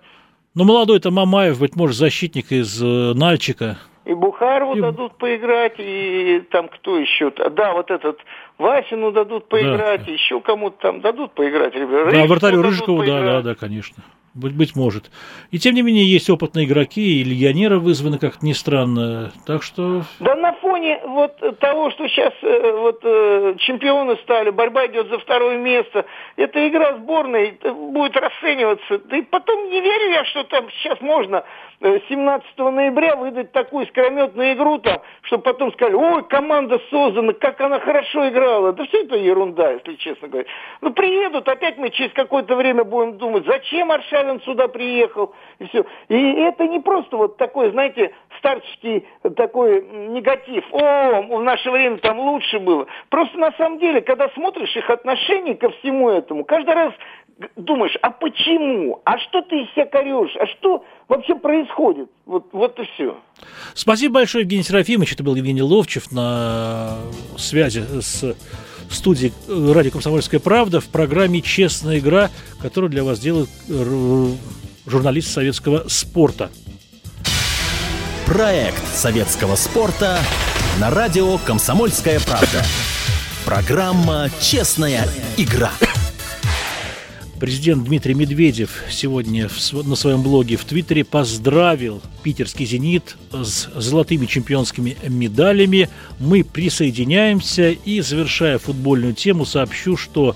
Ну, 0.55 0.65
молодой-то 0.65 1.09
Мамаев, 1.09 1.57
быть 1.57 1.77
может, 1.77 1.95
защитник 1.95 2.51
из 2.51 2.83
э, 2.83 3.13
Нальчика. 3.13 3.77
И 4.03 4.13
Бухарову 4.13 4.75
и... 4.75 4.81
дадут 4.81 5.17
поиграть, 5.17 5.75
и 5.77 6.43
там 6.51 6.67
кто 6.67 6.97
еще? 6.97 7.31
Да, 7.51 7.71
вот 7.71 7.91
этот 7.91 8.19
Васину 8.57 9.13
дадут 9.13 9.47
поиграть, 9.47 10.05
да. 10.05 10.11
еще 10.11 10.41
кому-то 10.41 10.75
там 10.81 10.99
дадут 10.99 11.31
поиграть, 11.31 11.73
ребята. 11.75 12.11
Да, 12.11 12.25
вратарю 12.25 12.61
Рыжикову, 12.61 13.05
да, 13.05 13.21
да, 13.21 13.41
да, 13.41 13.55
конечно 13.55 14.03
быть, 14.33 14.55
быть 14.55 14.75
может. 14.75 15.11
И 15.51 15.59
тем 15.59 15.75
не 15.75 15.81
менее 15.81 16.09
есть 16.09 16.29
опытные 16.29 16.65
игроки, 16.65 17.19
и 17.19 17.23
легионеры 17.23 17.79
вызваны, 17.79 18.17
как 18.17 18.41
ни 18.41 18.53
странно. 18.53 19.31
Так 19.45 19.63
что... 19.63 20.03
Да 20.19 20.35
на 20.35 20.53
фоне 20.53 20.68
вот 21.05 21.59
того, 21.59 21.91
что 21.91 22.07
сейчас 22.07 22.33
э, 22.41 22.71
вот 22.73 22.99
э, 23.03 23.55
чемпионы 23.59 24.15
стали, 24.17 24.49
борьба 24.49 24.87
идет 24.87 25.07
за 25.09 25.19
второе 25.19 25.57
место, 25.57 26.05
эта 26.35 26.67
игра 26.67 26.95
сборной 26.97 27.57
э, 27.61 27.71
будет 27.71 28.15
расцениваться. 28.15 28.95
И 28.95 29.21
потом 29.23 29.69
не 29.69 29.81
верю 29.81 30.11
я, 30.11 30.25
что 30.25 30.43
там 30.43 30.69
сейчас 30.71 30.99
можно 31.01 31.43
17 31.81 32.57
ноября 32.57 33.15
выдать 33.15 33.51
такую 33.53 33.85
искрометную 33.85 34.53
игру 34.53 34.79
там, 34.79 35.01
чтобы 35.23 35.43
потом 35.43 35.71
сказали, 35.73 35.95
ой, 35.95 36.23
команда 36.27 36.79
создана, 36.89 37.33
как 37.33 37.61
она 37.61 37.79
хорошо 37.79 38.27
играла. 38.29 38.73
Да 38.73 38.85
все 38.85 39.03
это 39.03 39.15
ерунда, 39.15 39.71
если 39.71 39.95
честно 39.95 40.27
говоря. 40.27 40.47
Ну, 40.81 40.91
приедут, 40.91 41.47
опять 41.47 41.77
мы 41.77 41.89
через 41.89 42.11
какое-то 42.13 42.55
время 42.55 42.83
будем 42.83 43.17
думать, 43.17 43.45
зачем 43.45 43.91
Аршавин 43.91 44.41
сюда 44.41 44.67
приехал, 44.67 45.33
и 45.59 45.65
все. 45.67 45.85
И 46.09 46.33
это 46.41 46.67
не 46.67 46.79
просто 46.79 47.15
вот 47.15 47.37
такой, 47.37 47.71
знаете, 47.71 48.13
старческий 48.39 49.07
такой 49.35 49.81
негатив. 49.81 50.58
О, 50.71 51.21
в 51.21 51.43
наше 51.43 51.69
время 51.71 51.97
там 51.97 52.19
лучше 52.19 52.59
было. 52.59 52.87
Просто 53.09 53.37
на 53.37 53.51
самом 53.53 53.79
деле, 53.79 54.01
когда 54.01 54.29
смотришь 54.29 54.75
их 54.75 54.89
отношение 54.89 55.55
ко 55.55 55.69
всему 55.69 56.09
этому, 56.09 56.43
каждый 56.43 56.73
раз 56.73 56.93
думаешь, 57.55 57.95
а 58.01 58.11
почему? 58.11 59.01
А 59.05 59.17
что 59.19 59.41
ты 59.41 59.61
из 59.61 59.71
себя 59.71 59.85
корешь? 59.85 60.35
А 60.39 60.45
что 60.47 60.83
вообще 61.07 61.35
происходит? 61.35 62.09
Вот, 62.25 62.47
вот 62.51 62.79
и 62.79 62.83
все. 62.93 63.17
Спасибо 63.73 64.15
большое, 64.15 64.43
Евгений 64.43 64.63
Серафимович. 64.63 65.13
Это 65.13 65.23
был 65.23 65.35
Евгений 65.35 65.61
Ловчев 65.61 66.11
на 66.11 66.97
связи 67.37 67.81
с 68.01 68.35
студией 68.89 69.31
«Радио 69.47 69.91
Комсомольская 69.91 70.39
правда» 70.39 70.81
в 70.81 70.89
программе 70.89 71.41
«Честная 71.41 71.99
игра», 71.99 72.29
которую 72.61 72.89
для 72.89 73.03
вас 73.03 73.19
делает 73.19 73.49
журналист 74.85 75.31
советского 75.31 75.87
спорта. 75.87 76.49
Проект 78.29 78.87
советского 78.95 79.55
спорта 79.55 80.19
на 80.79 80.91
радио 80.91 81.39
«Комсомольская 81.39 82.19
правда». 82.19 82.63
Программа 83.43 84.29
«Честная 84.39 85.07
игра». 85.35 85.71
Президент 87.39 87.85
Дмитрий 87.85 88.13
Медведев 88.13 88.83
сегодня 88.91 89.49
на 89.83 89.95
своем 89.95 90.21
блоге 90.21 90.57
в 90.57 90.63
Твиттере 90.65 91.03
поздравил 91.05 92.03
питерский 92.21 92.67
«Зенит» 92.67 93.17
с 93.31 93.67
золотыми 93.73 94.27
чемпионскими 94.27 94.95
медалями. 95.07 95.89
Мы 96.19 96.43
присоединяемся 96.43 97.71
и, 97.71 97.99
завершая 98.01 98.59
футбольную 98.59 99.15
тему, 99.15 99.43
сообщу, 99.43 99.97
что 99.97 100.35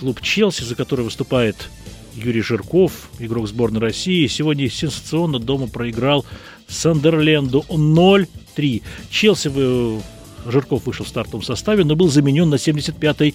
клуб 0.00 0.22
«Челси», 0.22 0.62
за 0.62 0.74
который 0.76 1.04
выступает 1.04 1.68
Юрий 2.14 2.42
Жирков, 2.42 3.10
игрок 3.18 3.48
сборной 3.48 3.80
России, 3.80 4.28
сегодня 4.28 4.70
сенсационно 4.70 5.38
дома 5.38 5.66
проиграл 5.66 6.24
Сандерленду 6.68 7.64
0-3. 7.68 8.82
Челси 9.10 9.50
Жирков 10.50 10.86
вышел 10.86 11.04
в 11.04 11.08
стартовом 11.08 11.42
составе, 11.42 11.84
но 11.84 11.96
был 11.96 12.08
заменен 12.08 12.50
на 12.50 12.56
75-й 12.56 13.34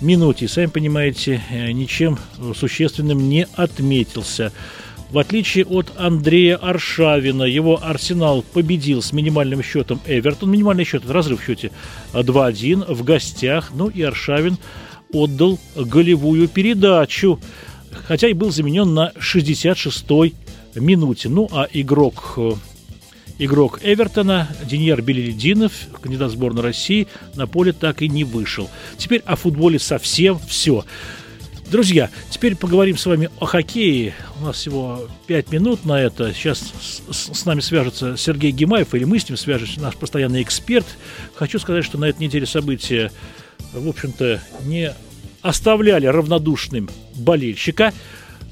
минуте. 0.00 0.48
Сами 0.48 0.66
понимаете, 0.66 1.42
э, 1.50 1.72
ничем 1.72 2.18
существенным 2.54 3.28
не 3.28 3.46
отметился. 3.54 4.52
В 5.10 5.18
отличие 5.18 5.66
от 5.66 5.92
Андрея 5.98 6.56
Аршавина, 6.56 7.42
его 7.42 7.78
«Арсенал» 7.82 8.42
победил 8.42 9.02
с 9.02 9.12
минимальным 9.12 9.62
счетом 9.62 10.00
Эвертон. 10.06 10.50
Минимальный 10.50 10.84
счет– 10.84 11.02
разрыв 11.08 11.42
в 11.42 11.44
счете 11.44 11.70
2-1 12.14 12.92
в 12.92 13.04
гостях. 13.04 13.72
Ну 13.74 13.88
и 13.88 14.00
Аршавин 14.02 14.56
отдал 15.12 15.58
голевую 15.76 16.48
передачу, 16.48 17.38
хотя 18.06 18.28
и 18.28 18.32
был 18.32 18.50
заменен 18.50 18.94
на 18.94 19.12
66-й 19.20 20.34
минуте. 20.76 21.28
Ну 21.28 21.48
а 21.50 21.66
игрок 21.72 22.38
Игрок 23.38 23.80
Эвертона 23.82 24.48
Деньяр 24.66 25.02
Белелединов, 25.02 25.72
кандидат 26.00 26.30
сборной 26.30 26.62
России, 26.62 27.08
на 27.34 27.46
поле 27.46 27.72
так 27.72 28.02
и 28.02 28.08
не 28.08 28.24
вышел. 28.24 28.70
Теперь 28.98 29.22
о 29.24 29.36
футболе 29.36 29.78
совсем 29.78 30.38
все. 30.38 30.84
Друзья, 31.70 32.10
теперь 32.30 32.54
поговорим 32.54 32.98
с 32.98 33.06
вами 33.06 33.30
о 33.40 33.46
хоккее. 33.46 34.14
У 34.40 34.44
нас 34.44 34.56
всего 34.56 35.08
5 35.26 35.52
минут 35.52 35.86
на 35.86 36.00
это. 36.00 36.34
Сейчас 36.34 36.60
с, 37.10 37.34
с 37.34 37.44
нами 37.46 37.60
свяжется 37.60 38.16
Сергей 38.18 38.50
Гимаев, 38.50 38.94
или 38.94 39.04
мы 39.04 39.18
с 39.18 39.28
ним 39.28 39.38
свяжемся, 39.38 39.80
наш 39.80 39.96
постоянный 39.96 40.42
эксперт. 40.42 40.86
Хочу 41.34 41.58
сказать, 41.58 41.84
что 41.84 41.98
на 41.98 42.04
этой 42.04 42.20
неделе 42.20 42.44
события, 42.44 43.10
в 43.72 43.88
общем-то, 43.88 44.42
не 44.64 44.94
оставляли 45.40 46.06
равнодушным 46.06 46.90
болельщика. 47.14 47.94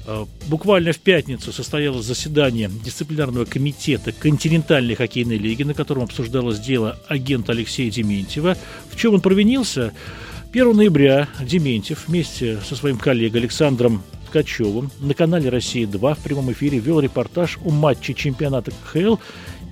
Э, 0.05 0.25
буквально 0.47 0.93
в 0.93 0.99
пятницу 0.99 1.51
состоялось 1.51 2.05
заседание 2.05 2.69
дисциплинарного 2.83 3.45
комитета 3.45 4.11
континентальной 4.11 4.95
хоккейной 4.95 5.37
лиги, 5.37 5.63
на 5.63 5.73
котором 5.73 6.03
обсуждалось 6.03 6.59
дело 6.59 6.99
агента 7.07 7.51
Алексея 7.51 7.91
Дементьева. 7.91 8.57
В 8.89 8.95
чем 8.95 9.13
он 9.13 9.21
провинился? 9.21 9.93
1 10.51 10.75
ноября 10.75 11.29
Дементьев 11.39 12.07
вместе 12.07 12.59
со 12.67 12.75
своим 12.75 12.97
коллегой 12.97 13.41
Александром 13.41 14.03
Ткачевым 14.27 14.91
на 14.99 15.13
канале 15.13 15.49
«Россия-2» 15.49 16.15
в 16.15 16.19
прямом 16.19 16.51
эфире 16.51 16.79
вел 16.79 16.99
репортаж 16.99 17.57
о 17.63 17.69
матче 17.69 18.13
чемпионата 18.13 18.71
КХЛ 18.71 19.15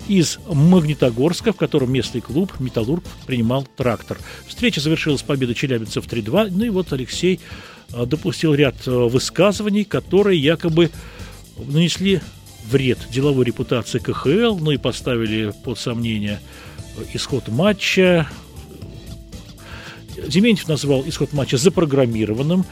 из 0.10 0.40
Магнитогорска, 0.48 1.54
в 1.54 1.56
котором 1.56 1.94
местный 1.94 2.20
клуб 2.20 2.60
«Металлург» 2.60 3.04
принимал 3.26 3.66
трактор. 3.78 4.18
Встреча 4.48 4.82
завершилась 4.82 5.22
победой 5.22 5.56
челябинцев 5.56 6.06
3-2. 6.06 6.50
Ну 6.52 6.66
и 6.66 6.70
вот 6.70 6.92
Алексей 6.92 7.40
Э, 7.94 8.06
допустил 8.06 8.54
ряд 8.54 8.76
э, 8.88 8.92
высказываний, 8.92 9.84
которые 9.84 10.40
якобы 10.40 10.92
нанесли 11.58 12.22
вред 12.70 13.00
деловой 13.10 13.46
репутации 13.46 14.00
КХЛ, 14.00 14.58
ну 14.60 14.72
и 14.72 14.78
поставили 14.78 15.54
под 15.64 15.80
сомнение 15.80 16.40
э, 16.98 17.04
исход 17.14 17.48
матча. 17.48 18.30
Дементьев 20.28 20.68
назвал 20.68 21.04
исход 21.08 21.34
матча 21.34 21.58
запрограммированным. 21.58 22.66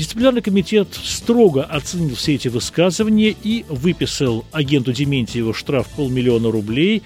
Дисциплинарный 0.00 0.40
комитет 0.40 0.88
строго 0.94 1.62
оценил 1.62 2.14
все 2.16 2.34
эти 2.34 2.48
высказывания 2.48 3.36
и 3.42 3.66
выписал 3.68 4.46
агенту 4.50 4.94
Дементьеву 4.94 5.52
штраф 5.52 5.88
полмиллиона 5.88 6.50
рублей, 6.50 7.02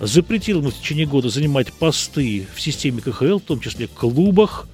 запретил 0.00 0.58
ему 0.58 0.70
в 0.70 0.74
течение 0.74 1.06
года 1.06 1.28
занимать 1.28 1.72
посты 1.72 2.48
в 2.52 2.60
системе 2.60 3.02
КХЛ, 3.02 3.38
в 3.38 3.42
том 3.42 3.60
числе 3.60 3.86
клубах, 3.86 4.66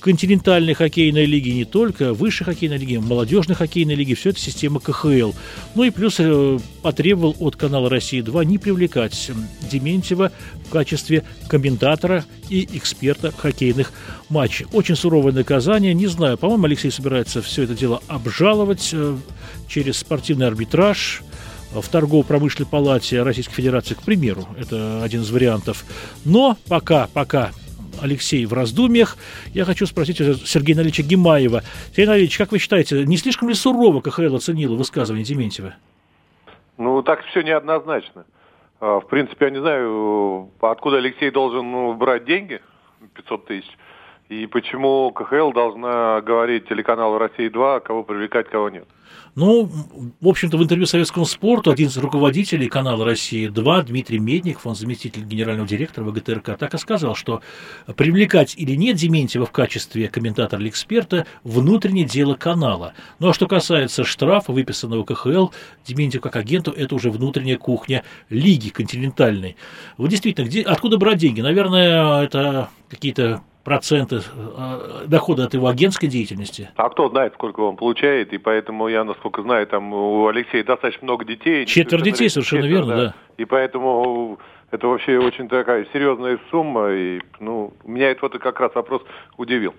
континентальной 0.00 0.74
хоккейной 0.74 1.26
лиги, 1.26 1.50
не 1.50 1.64
только 1.64 2.14
высшей 2.14 2.46
хоккейной 2.46 2.78
лиги, 2.78 2.96
молодежной 2.96 3.56
хоккейной 3.56 3.94
лиги, 3.94 4.14
все 4.14 4.30
это 4.30 4.40
система 4.40 4.80
КХЛ. 4.80 5.32
Ну 5.74 5.84
и 5.84 5.90
плюс 5.90 6.16
э, 6.18 6.58
потребовал 6.82 7.36
от 7.38 7.56
канала 7.56 7.90
«Россия-2» 7.90 8.44
не 8.44 8.58
привлекать 8.58 9.30
Дементьева 9.70 10.32
в 10.66 10.70
качестве 10.70 11.24
комментатора 11.48 12.24
и 12.48 12.68
эксперта 12.72 13.30
хоккейных 13.30 13.92
матчей. 14.30 14.66
Очень 14.72 14.96
суровое 14.96 15.32
наказание, 15.32 15.92
не 15.92 16.06
знаю, 16.06 16.38
по-моему, 16.38 16.64
Алексей 16.64 16.90
собирается 16.90 17.42
все 17.42 17.64
это 17.64 17.74
дело 17.74 18.02
обжаловать 18.08 18.90
э, 18.92 19.16
через 19.68 19.98
спортивный 19.98 20.46
арбитраж, 20.46 21.22
в 21.72 21.88
торгово-промышленной 21.88 22.68
палате 22.68 23.22
Российской 23.22 23.54
Федерации, 23.54 23.94
к 23.94 24.02
примеру. 24.02 24.46
Это 24.56 25.02
один 25.02 25.22
из 25.22 25.30
вариантов. 25.30 25.84
Но 26.24 26.56
пока, 26.68 27.08
пока 27.12 27.50
Алексей 28.02 28.46
в 28.46 28.52
раздумьях. 28.52 29.16
Я 29.52 29.64
хочу 29.64 29.86
спросить 29.86 30.20
у 30.20 30.34
Сергея 30.34 30.76
Налича 30.76 31.02
Гимаева. 31.02 31.62
Сергей 31.90 32.06
Налич, 32.06 32.38
как 32.38 32.52
вы 32.52 32.58
считаете, 32.58 33.04
не 33.04 33.16
слишком 33.16 33.48
ли 33.48 33.54
сурово 33.54 34.00
КХЛ 34.00 34.36
оценила 34.36 34.76
высказывание 34.76 35.24
Дементьева? 35.24 35.74
Ну, 36.78 37.02
так 37.02 37.24
все 37.26 37.42
неоднозначно. 37.42 38.24
А, 38.80 39.00
в 39.00 39.06
принципе, 39.06 39.46
я 39.46 39.50
не 39.50 39.60
знаю, 39.60 40.50
откуда 40.60 40.98
Алексей 40.98 41.30
должен 41.30 41.70
ну, 41.70 41.94
брать 41.94 42.24
деньги, 42.24 42.60
500 43.14 43.46
тысяч, 43.46 43.70
и 44.28 44.46
почему 44.46 45.10
КХЛ 45.12 45.52
должна 45.52 46.20
говорить 46.22 46.68
телеканалу 46.68 47.18
«Россия-2», 47.18 47.80
кого 47.80 48.02
привлекать, 48.02 48.48
кого 48.48 48.70
нет. 48.70 48.86
Ну, 49.34 49.68
в 50.20 50.28
общем-то, 50.28 50.56
в 50.56 50.62
интервью 50.62 50.86
советскому 50.86 51.24
спорту 51.26 51.70
один 51.70 51.88
из 51.88 51.96
руководителей 51.96 52.68
канала 52.68 53.04
«Россия-2» 53.04 53.84
Дмитрий 53.86 54.18
Медников, 54.18 54.66
он 54.66 54.74
заместитель 54.74 55.24
генерального 55.24 55.66
директора 55.66 56.04
ВГТРК, 56.04 56.56
так 56.56 56.74
и 56.74 56.78
сказал, 56.78 57.14
что 57.14 57.40
привлекать 57.96 58.54
или 58.56 58.74
нет 58.76 58.96
Дементьева 58.96 59.46
в 59.46 59.50
качестве 59.50 60.08
комментатора 60.08 60.60
или 60.60 60.68
эксперта– 60.68 61.26
внутреннее 61.44 62.04
дело 62.04 62.34
канала. 62.34 62.94
Ну, 63.18 63.28
а 63.28 63.34
что 63.34 63.46
касается 63.46 64.04
штрафа, 64.04 64.52
выписанного 64.52 65.04
КХЛ, 65.04 65.48
Дементьев 65.84 66.22
как 66.22 66.36
агенту– 66.36 66.70
это 66.76 66.94
уже 66.94 67.10
внутренняя 67.10 67.56
кухня 67.56 68.04
лиги 68.30 68.68
континентальной. 68.68 69.56
Вот 69.96 70.10
действительно, 70.10 70.46
где, 70.46 70.62
откуда 70.62 70.96
брать 70.96 71.18
деньги? 71.18 71.40
Наверное, 71.40 72.22
это 72.22 72.68
какие-то 72.88 73.42
проценты 73.64 74.20
э, 74.20 75.04
дохода 75.06 75.44
от 75.44 75.54
его 75.54 75.68
агентской 75.68 76.08
деятельности? 76.08 76.70
А 76.76 76.88
кто 76.90 77.08
знает, 77.08 77.32
сколько 77.34 77.60
он 77.60 77.76
получает, 77.76 78.32
и 78.32 78.38
поэтому 78.38 78.88
я, 78.94 79.04
насколько 79.04 79.42
знаю, 79.42 79.66
там 79.66 79.92
у 79.92 80.26
Алексея 80.28 80.64
достаточно 80.64 81.04
много 81.04 81.24
детей. 81.24 81.66
Четверо 81.66 82.00
детей, 82.00 82.28
совершенно 82.30 82.62
четверо, 82.62 82.78
верно, 82.78 82.96
да. 82.96 83.04
да. 83.06 83.14
И 83.36 83.44
поэтому 83.44 84.38
это 84.70 84.88
вообще 84.88 85.18
очень 85.18 85.48
такая 85.48 85.86
серьезная 85.92 86.38
сумма, 86.50 86.90
и 86.92 87.20
ну, 87.40 87.72
меня 87.84 88.10
это 88.10 88.20
вот 88.22 88.38
как 88.38 88.60
раз 88.60 88.74
вопрос 88.74 89.02
удивил. 89.36 89.74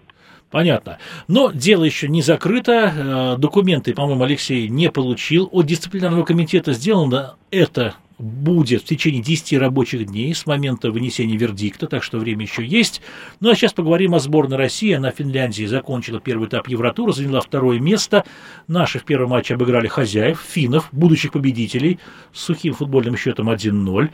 Понятно. 0.51 0.99
Но 1.28 1.51
дело 1.51 1.84
еще 1.84 2.08
не 2.08 2.21
закрыто. 2.21 3.34
Э, 3.36 3.38
документы, 3.38 3.93
по-моему, 3.93 4.23
Алексей 4.23 4.69
не 4.69 4.91
получил. 4.91 5.49
От 5.51 5.65
дисциплинарного 5.65 6.23
комитета 6.23 6.71
сделано 6.73 7.36
это 7.51 7.95
будет 8.17 8.82
в 8.84 8.86
течение 8.86 9.21
10 9.21 9.54
рабочих 9.60 10.06
дней 10.06 10.34
с 10.34 10.45
момента 10.45 10.91
вынесения 10.91 11.38
вердикта, 11.38 11.88
так 11.88 12.04
что 12.04 12.17
время 12.17 12.43
еще 12.43 12.65
есть. 12.65 13.01
Ну 13.39 13.49
а 13.49 13.56
сейчас 13.56 13.73
поговорим 13.73 14.15
о 14.15 14.19
сборной 14.19 14.58
России. 14.58 14.93
Она 14.93 15.12
в 15.12 15.15
Финляндии 15.15 15.65
закончила 15.65 16.19
первый 16.19 16.47
этап 16.47 16.67
Евротура, 16.67 17.12
заняла 17.12 17.41
второе 17.41 17.80
место. 17.80 18.23
Наши 18.67 18.99
в 18.99 19.04
первом 19.04 19.32
матче 19.32 19.56
обыграли 19.56 19.88
хозяев, 19.88 20.41
финнов, 20.47 20.89
будущих 20.91 21.34
победителей, 21.34 21.99
с 22.34 22.41
сухим 22.41 22.73
футбольным 22.73 23.17
счетом 23.17 23.49
1-0. 23.49 24.10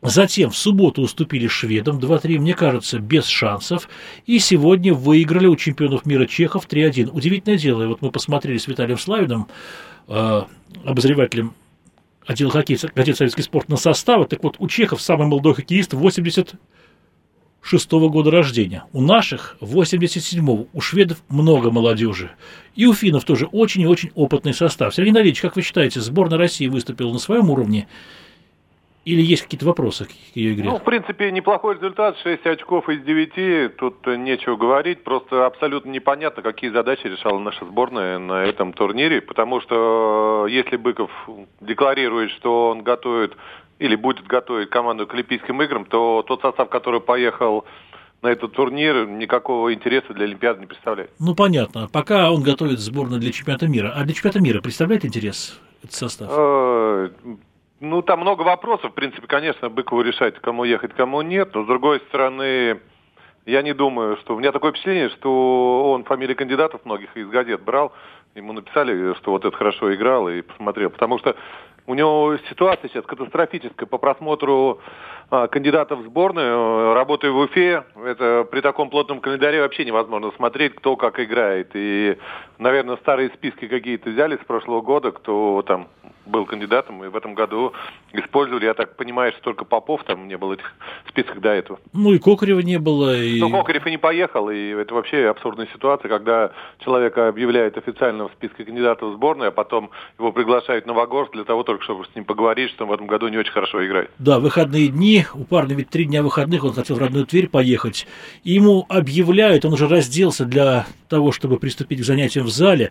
Затем 0.00 0.50
в 0.50 0.56
субботу 0.56 1.02
уступили 1.02 1.48
шведам 1.48 1.98
2-3, 1.98 2.38
мне 2.38 2.54
кажется, 2.54 3.00
без 3.00 3.26
шансов. 3.26 3.88
И 4.26 4.38
сегодня 4.38 4.94
выиграли 4.94 5.46
у 5.46 5.56
чемпионов 5.56 6.06
мира 6.06 6.26
чехов 6.26 6.68
3-1. 6.68 7.10
Удивительное 7.10 7.58
дело, 7.58 7.86
вот 7.88 8.00
мы 8.00 8.12
посмотрели 8.12 8.58
с 8.58 8.68
Виталием 8.68 8.98
Славиным, 8.98 9.48
э, 10.06 10.42
обозревателем 10.84 11.52
отдел 12.28 12.50
хоккея, 12.50 12.78
газет 12.94 13.16
«Советский 13.16 13.42
спорт» 13.42 13.68
на 13.68 13.76
составы. 13.76 14.26
Так 14.26 14.44
вот, 14.44 14.56
у 14.58 14.68
чехов 14.68 15.00
самый 15.00 15.26
молодой 15.26 15.54
хоккеист 15.54 15.94
86 15.94 16.58
-го 17.92 18.10
года 18.10 18.30
рождения. 18.30 18.84
У 18.92 19.00
наших 19.00 19.56
87-го. 19.60 20.68
У 20.72 20.80
шведов 20.80 21.22
много 21.28 21.70
молодежи. 21.70 22.30
И 22.76 22.86
у 22.86 22.92
финнов 22.92 23.24
тоже 23.24 23.46
очень 23.46 23.80
и 23.80 23.86
очень 23.86 24.10
опытный 24.14 24.52
состав. 24.52 24.94
Сергей 24.94 25.12
Налевич, 25.12 25.40
как 25.40 25.56
вы 25.56 25.62
считаете, 25.62 26.00
сборная 26.00 26.38
России 26.38 26.66
выступила 26.68 27.12
на 27.12 27.18
своем 27.18 27.48
уровне 27.50 27.88
или 29.08 29.22
есть 29.22 29.44
какие-то 29.44 29.64
вопросы 29.64 30.04
к 30.04 30.36
ее 30.36 30.52
игре? 30.52 30.68
Ну, 30.68 30.78
в 30.78 30.82
принципе, 30.82 31.30
неплохой 31.32 31.76
результат. 31.76 32.18
6 32.22 32.46
очков 32.46 32.88
из 32.90 33.02
9. 33.02 33.76
Тут 33.76 34.06
нечего 34.06 34.56
говорить. 34.56 35.02
Просто 35.02 35.46
абсолютно 35.46 35.90
непонятно, 35.90 36.42
какие 36.42 36.70
задачи 36.70 37.06
решала 37.06 37.38
наша 37.38 37.64
сборная 37.64 38.18
на 38.18 38.44
этом 38.44 38.74
турнире. 38.74 39.22
Потому 39.22 39.62
что 39.62 40.46
э, 40.46 40.50
если 40.50 40.76
Быков 40.76 41.10
декларирует, 41.60 42.30
что 42.32 42.68
он 42.68 42.82
готовит 42.82 43.34
или 43.78 43.96
будет 43.96 44.26
готовить 44.26 44.68
команду 44.68 45.06
к 45.06 45.14
Олимпийским 45.14 45.62
играм, 45.62 45.86
то 45.86 46.22
тот 46.26 46.42
состав, 46.42 46.68
который 46.68 47.00
поехал 47.00 47.64
на 48.20 48.28
этот 48.28 48.52
турнир 48.52 49.08
никакого 49.08 49.72
интереса 49.72 50.12
для 50.12 50.24
Олимпиады 50.24 50.60
не 50.60 50.66
представляет. 50.66 51.10
Ну, 51.18 51.34
понятно. 51.34 51.88
Пока 51.90 52.30
он 52.30 52.42
готовит 52.42 52.80
сборную 52.80 53.20
для 53.20 53.32
чемпионата 53.32 53.68
мира. 53.68 53.92
А 53.94 54.04
для 54.04 54.12
чемпионата 54.12 54.40
мира 54.40 54.60
представляет 54.60 55.06
интерес 55.06 55.58
этот 55.82 55.94
состав? 55.94 56.28
Ну, 57.80 58.02
там 58.02 58.20
много 58.20 58.42
вопросов. 58.42 58.90
В 58.90 58.94
принципе, 58.94 59.26
конечно, 59.28 59.70
Быкову 59.70 60.02
решать, 60.02 60.34
кому 60.40 60.64
ехать, 60.64 60.94
кому 60.94 61.22
нет. 61.22 61.54
Но, 61.54 61.62
с 61.62 61.66
другой 61.66 62.00
стороны, 62.08 62.80
я 63.46 63.62
не 63.62 63.72
думаю, 63.72 64.16
что... 64.16 64.34
У 64.34 64.38
меня 64.40 64.50
такое 64.50 64.72
впечатление, 64.72 65.10
что 65.10 65.92
он 65.92 66.04
фамилии 66.04 66.34
кандидатов 66.34 66.84
многих 66.84 67.16
из 67.16 67.28
газет 67.28 67.62
брал. 67.62 67.92
Ему 68.34 68.52
написали, 68.52 69.14
что 69.14 69.30
вот 69.30 69.44
это 69.44 69.56
хорошо 69.56 69.94
играл 69.94 70.28
и 70.28 70.42
посмотрел. 70.42 70.90
Потому 70.90 71.18
что 71.18 71.36
У 71.88 71.94
него 71.94 72.36
ситуация 72.50 72.90
сейчас 72.90 73.06
катастрофическая 73.06 73.88
по 73.88 73.96
просмотру 73.96 74.78
а, 75.30 75.46
кандидатов 75.46 76.00
в 76.00 76.04
сборную. 76.04 76.92
Работаю 76.92 77.32
в 77.32 77.38
Уфе. 77.38 77.82
Это 78.04 78.46
при 78.50 78.60
таком 78.60 78.90
плотном 78.90 79.20
календаре 79.20 79.62
вообще 79.62 79.86
невозможно 79.86 80.30
смотреть, 80.36 80.74
кто 80.74 80.96
как 80.96 81.18
играет. 81.18 81.70
И, 81.72 82.18
наверное, 82.58 82.98
старые 82.98 83.30
списки 83.30 83.66
какие-то 83.68 84.10
взяли 84.10 84.36
с 84.36 84.44
прошлого 84.46 84.82
года, 84.82 85.12
кто 85.12 85.62
там 85.66 85.88
был 86.28 86.46
кандидатом, 86.46 87.04
и 87.04 87.08
в 87.08 87.16
этом 87.16 87.34
году 87.34 87.72
использовали, 88.12 88.66
я 88.66 88.74
так 88.74 88.96
понимаю, 88.96 89.32
что 89.32 89.42
только 89.42 89.64
Попов 89.64 90.04
там 90.04 90.28
не 90.28 90.36
было 90.36 90.54
этих 90.54 90.72
списках 91.08 91.40
до 91.40 91.50
этого. 91.50 91.80
Ну 91.92 92.12
и 92.12 92.18
Кокарева 92.18 92.60
не 92.60 92.78
было. 92.78 93.16
И... 93.16 93.40
Ну, 93.40 93.50
Кокарев 93.50 93.86
и 93.86 93.90
не 93.90 93.98
поехал, 93.98 94.50
и 94.50 94.68
это 94.70 94.94
вообще 94.94 95.28
абсурдная 95.28 95.68
ситуация, 95.72 96.08
когда 96.08 96.52
человека 96.84 97.28
объявляют 97.28 97.76
официально 97.76 98.28
в 98.28 98.32
списке 98.32 98.64
кандидатов 98.64 99.10
в 99.10 99.14
сборную, 99.14 99.48
а 99.48 99.52
потом 99.52 99.90
его 100.18 100.32
приглашают 100.32 100.86
на 100.86 100.92
Вагорск 100.92 101.32
для 101.32 101.44
того 101.44 101.62
только, 101.62 101.84
чтобы 101.84 102.04
с 102.04 102.14
ним 102.14 102.24
поговорить, 102.24 102.70
что 102.70 102.84
он 102.84 102.90
в 102.90 102.92
этом 102.92 103.06
году 103.06 103.28
не 103.28 103.38
очень 103.38 103.52
хорошо 103.52 103.84
играет. 103.84 104.10
Да, 104.18 104.38
выходные 104.38 104.88
дни, 104.88 105.24
у 105.34 105.44
парня 105.44 105.74
ведь 105.74 105.90
три 105.90 106.04
дня 106.04 106.22
выходных, 106.22 106.64
он 106.64 106.72
хотел 106.72 106.96
в 106.96 107.00
родную 107.00 107.26
Тверь 107.26 107.48
поехать, 107.48 108.06
и 108.44 108.52
ему 108.52 108.86
объявляют, 108.88 109.64
он 109.64 109.72
уже 109.72 109.88
разделся 109.88 110.44
для 110.44 110.86
того, 111.08 111.32
чтобы 111.32 111.58
приступить 111.58 112.00
к 112.00 112.04
занятиям 112.04 112.46
в 112.46 112.50
зале, 112.50 112.90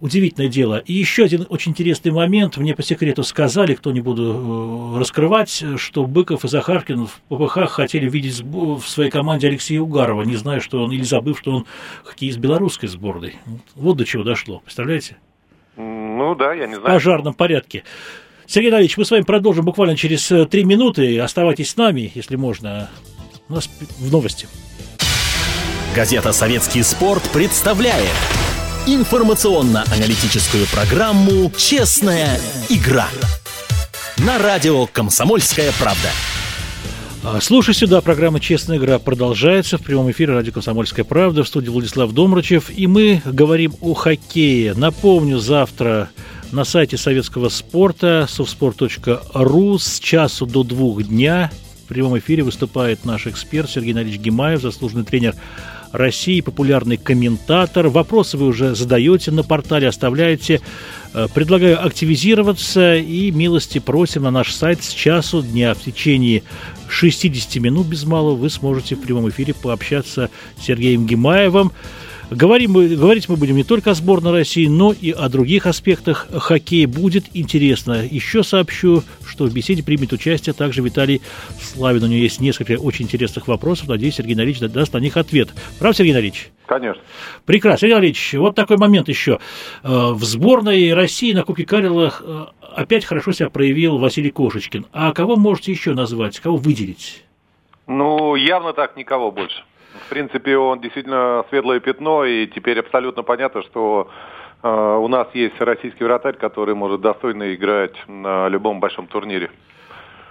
удивительное 0.00 0.48
дело. 0.48 0.78
И 0.78 0.92
еще 0.92 1.24
один 1.24 1.46
очень 1.48 1.72
интересный 1.72 2.12
момент. 2.12 2.56
Мне 2.56 2.74
по 2.74 2.82
секрету 2.82 3.22
сказали, 3.22 3.74
кто 3.74 3.92
не 3.92 4.00
буду 4.00 4.94
э, 4.94 4.98
раскрывать, 4.98 5.64
что 5.76 6.06
Быков 6.06 6.44
и 6.44 6.48
Захаркин 6.48 7.06
в 7.06 7.20
ППХ 7.28 7.70
хотели 7.70 8.08
видеть 8.08 8.40
в 8.42 8.82
своей 8.82 9.10
команде 9.10 9.48
Алексея 9.48 9.80
Угарова, 9.80 10.22
не 10.22 10.36
зная, 10.36 10.60
что 10.60 10.82
он, 10.82 10.92
или 10.92 11.02
забыв, 11.02 11.38
что 11.38 11.52
он 11.52 11.66
хоккеист 12.04 12.38
белорусской 12.38 12.88
сборной. 12.88 13.36
Вот 13.74 13.96
до 13.96 14.04
чего 14.04 14.22
дошло, 14.22 14.60
представляете? 14.60 15.16
Ну 15.76 16.34
да, 16.34 16.54
я 16.54 16.66
не 16.66 16.74
знаю. 16.74 16.88
В 16.88 16.92
пожарном 16.92 17.34
порядке. 17.34 17.84
Сергей 18.46 18.70
Давидович, 18.70 18.96
мы 18.96 19.04
с 19.04 19.10
вами 19.10 19.22
продолжим 19.22 19.64
буквально 19.64 19.96
через 19.96 20.30
э, 20.30 20.46
три 20.46 20.64
минуты. 20.64 21.18
Оставайтесь 21.18 21.70
с 21.70 21.76
нами, 21.76 22.12
если 22.14 22.36
можно. 22.36 22.90
У 23.48 23.54
нас 23.54 23.68
в 23.98 24.10
новости. 24.10 24.48
Газета 25.94 26.32
«Советский 26.32 26.82
спорт» 26.82 27.22
представляет 27.32 28.12
информационно-аналитическую 28.86 30.64
программу 30.66 31.50
«Честная 31.56 32.38
игра» 32.68 33.08
на 34.18 34.38
радио 34.38 34.86
«Комсомольская 34.86 35.72
правда». 35.76 36.08
А, 37.24 37.40
слушай 37.40 37.74
сюда, 37.74 38.00
программа 38.00 38.38
«Честная 38.38 38.78
игра» 38.78 39.00
продолжается 39.00 39.76
в 39.76 39.82
прямом 39.82 40.12
эфире 40.12 40.34
радио 40.34 40.52
«Комсомольская 40.52 41.04
правда» 41.04 41.42
в 41.42 41.48
студии 41.48 41.68
Владислав 41.68 42.12
Домрачев. 42.12 42.70
И 42.70 42.86
мы 42.86 43.20
говорим 43.24 43.74
о 43.80 43.94
хоккее. 43.94 44.74
Напомню, 44.74 45.40
завтра 45.40 46.10
на 46.52 46.62
сайте 46.64 46.96
советского 46.96 47.48
спорта 47.48 48.26
совспорт.ру 48.28 49.78
с 49.78 49.98
часу 49.98 50.46
до 50.46 50.62
двух 50.62 51.02
дня 51.02 51.50
в 51.84 51.88
прямом 51.88 52.18
эфире 52.18 52.44
выступает 52.44 53.04
наш 53.04 53.26
эксперт 53.26 53.68
Сергей 53.68 53.94
Налич 53.94 54.18
Гимаев, 54.18 54.62
заслуженный 54.62 55.04
тренер 55.04 55.34
России, 55.96 56.40
популярный 56.40 56.96
комментатор. 56.96 57.88
Вопросы 57.88 58.36
вы 58.36 58.46
уже 58.46 58.74
задаете 58.74 59.30
на 59.30 59.42
портале, 59.42 59.88
оставляете. 59.88 60.60
Э, 61.14 61.26
предлагаю 61.32 61.84
активизироваться 61.84 62.96
и 62.96 63.30
милости 63.30 63.78
просим 63.78 64.22
на 64.22 64.30
наш 64.30 64.52
сайт 64.52 64.84
с 64.84 64.90
часу 64.90 65.42
дня. 65.42 65.74
В 65.74 65.82
течение 65.82 66.42
60 66.88 67.56
минут 67.56 67.86
без 67.86 68.04
малого 68.04 68.36
вы 68.36 68.50
сможете 68.50 68.94
в 68.94 69.00
прямом 69.00 69.28
эфире 69.30 69.54
пообщаться 69.54 70.30
с 70.60 70.64
Сергеем 70.64 71.06
Гимаевым. 71.06 71.72
Говорим 72.30 72.72
мы, 72.72 72.88
говорить 72.88 73.28
мы 73.28 73.36
будем 73.36 73.54
не 73.54 73.62
только 73.62 73.92
о 73.92 73.94
сборной 73.94 74.32
России, 74.32 74.66
но 74.66 74.92
и 74.92 75.12
о 75.12 75.28
других 75.28 75.64
аспектах 75.66 76.26
хоккея. 76.32 76.88
Будет 76.88 77.24
интересно. 77.34 78.04
Еще 78.04 78.42
сообщу, 78.42 79.04
что 79.24 79.44
в 79.44 79.54
беседе 79.54 79.84
примет 79.84 80.12
участие 80.12 80.52
также 80.52 80.82
Виталий 80.82 81.22
Славин. 81.60 82.02
У 82.02 82.06
него 82.06 82.18
есть 82.18 82.40
несколько 82.40 82.72
очень 82.72 83.04
интересных 83.04 83.46
вопросов. 83.46 83.86
Надеюсь, 83.86 84.16
Сергей 84.16 84.34
Налич 84.34 84.58
даст 84.58 84.92
на 84.92 84.98
них 84.98 85.16
ответ. 85.16 85.50
Прав, 85.78 85.96
Сергей 85.96 86.14
Налич? 86.14 86.50
Конечно. 86.66 87.00
Прекрасно. 87.44 87.78
Сергей 87.78 87.94
Налич, 87.94 88.34
вот 88.34 88.56
такой 88.56 88.76
момент 88.76 89.08
еще. 89.08 89.38
Э, 89.84 90.10
в 90.10 90.24
сборной 90.24 90.94
России 90.94 91.32
на 91.32 91.44
Кубке 91.44 91.64
Карела 91.64 92.12
э, 92.20 92.46
опять 92.74 93.04
хорошо 93.04 93.30
себя 93.30 93.50
проявил 93.50 93.98
Василий 93.98 94.32
Кошечкин. 94.32 94.86
А 94.92 95.12
кого 95.12 95.36
можете 95.36 95.70
еще 95.70 95.94
назвать? 95.94 96.40
Кого 96.40 96.56
выделить? 96.56 97.22
Ну, 97.86 98.34
явно 98.34 98.72
так 98.72 98.96
никого 98.96 99.30
больше. 99.30 99.62
В 100.06 100.08
принципе, 100.08 100.56
он 100.56 100.80
действительно 100.80 101.44
светлое 101.48 101.80
пятно, 101.80 102.24
и 102.24 102.46
теперь 102.46 102.78
абсолютно 102.80 103.22
понятно, 103.22 103.62
что 103.62 104.10
э, 104.62 104.68
у 104.68 105.08
нас 105.08 105.28
есть 105.34 105.60
российский 105.60 106.04
вратарь, 106.04 106.36
который 106.36 106.74
может 106.74 107.00
достойно 107.00 107.54
играть 107.54 107.96
на 108.08 108.48
любом 108.48 108.80
большом 108.80 109.06
турнире. 109.06 109.50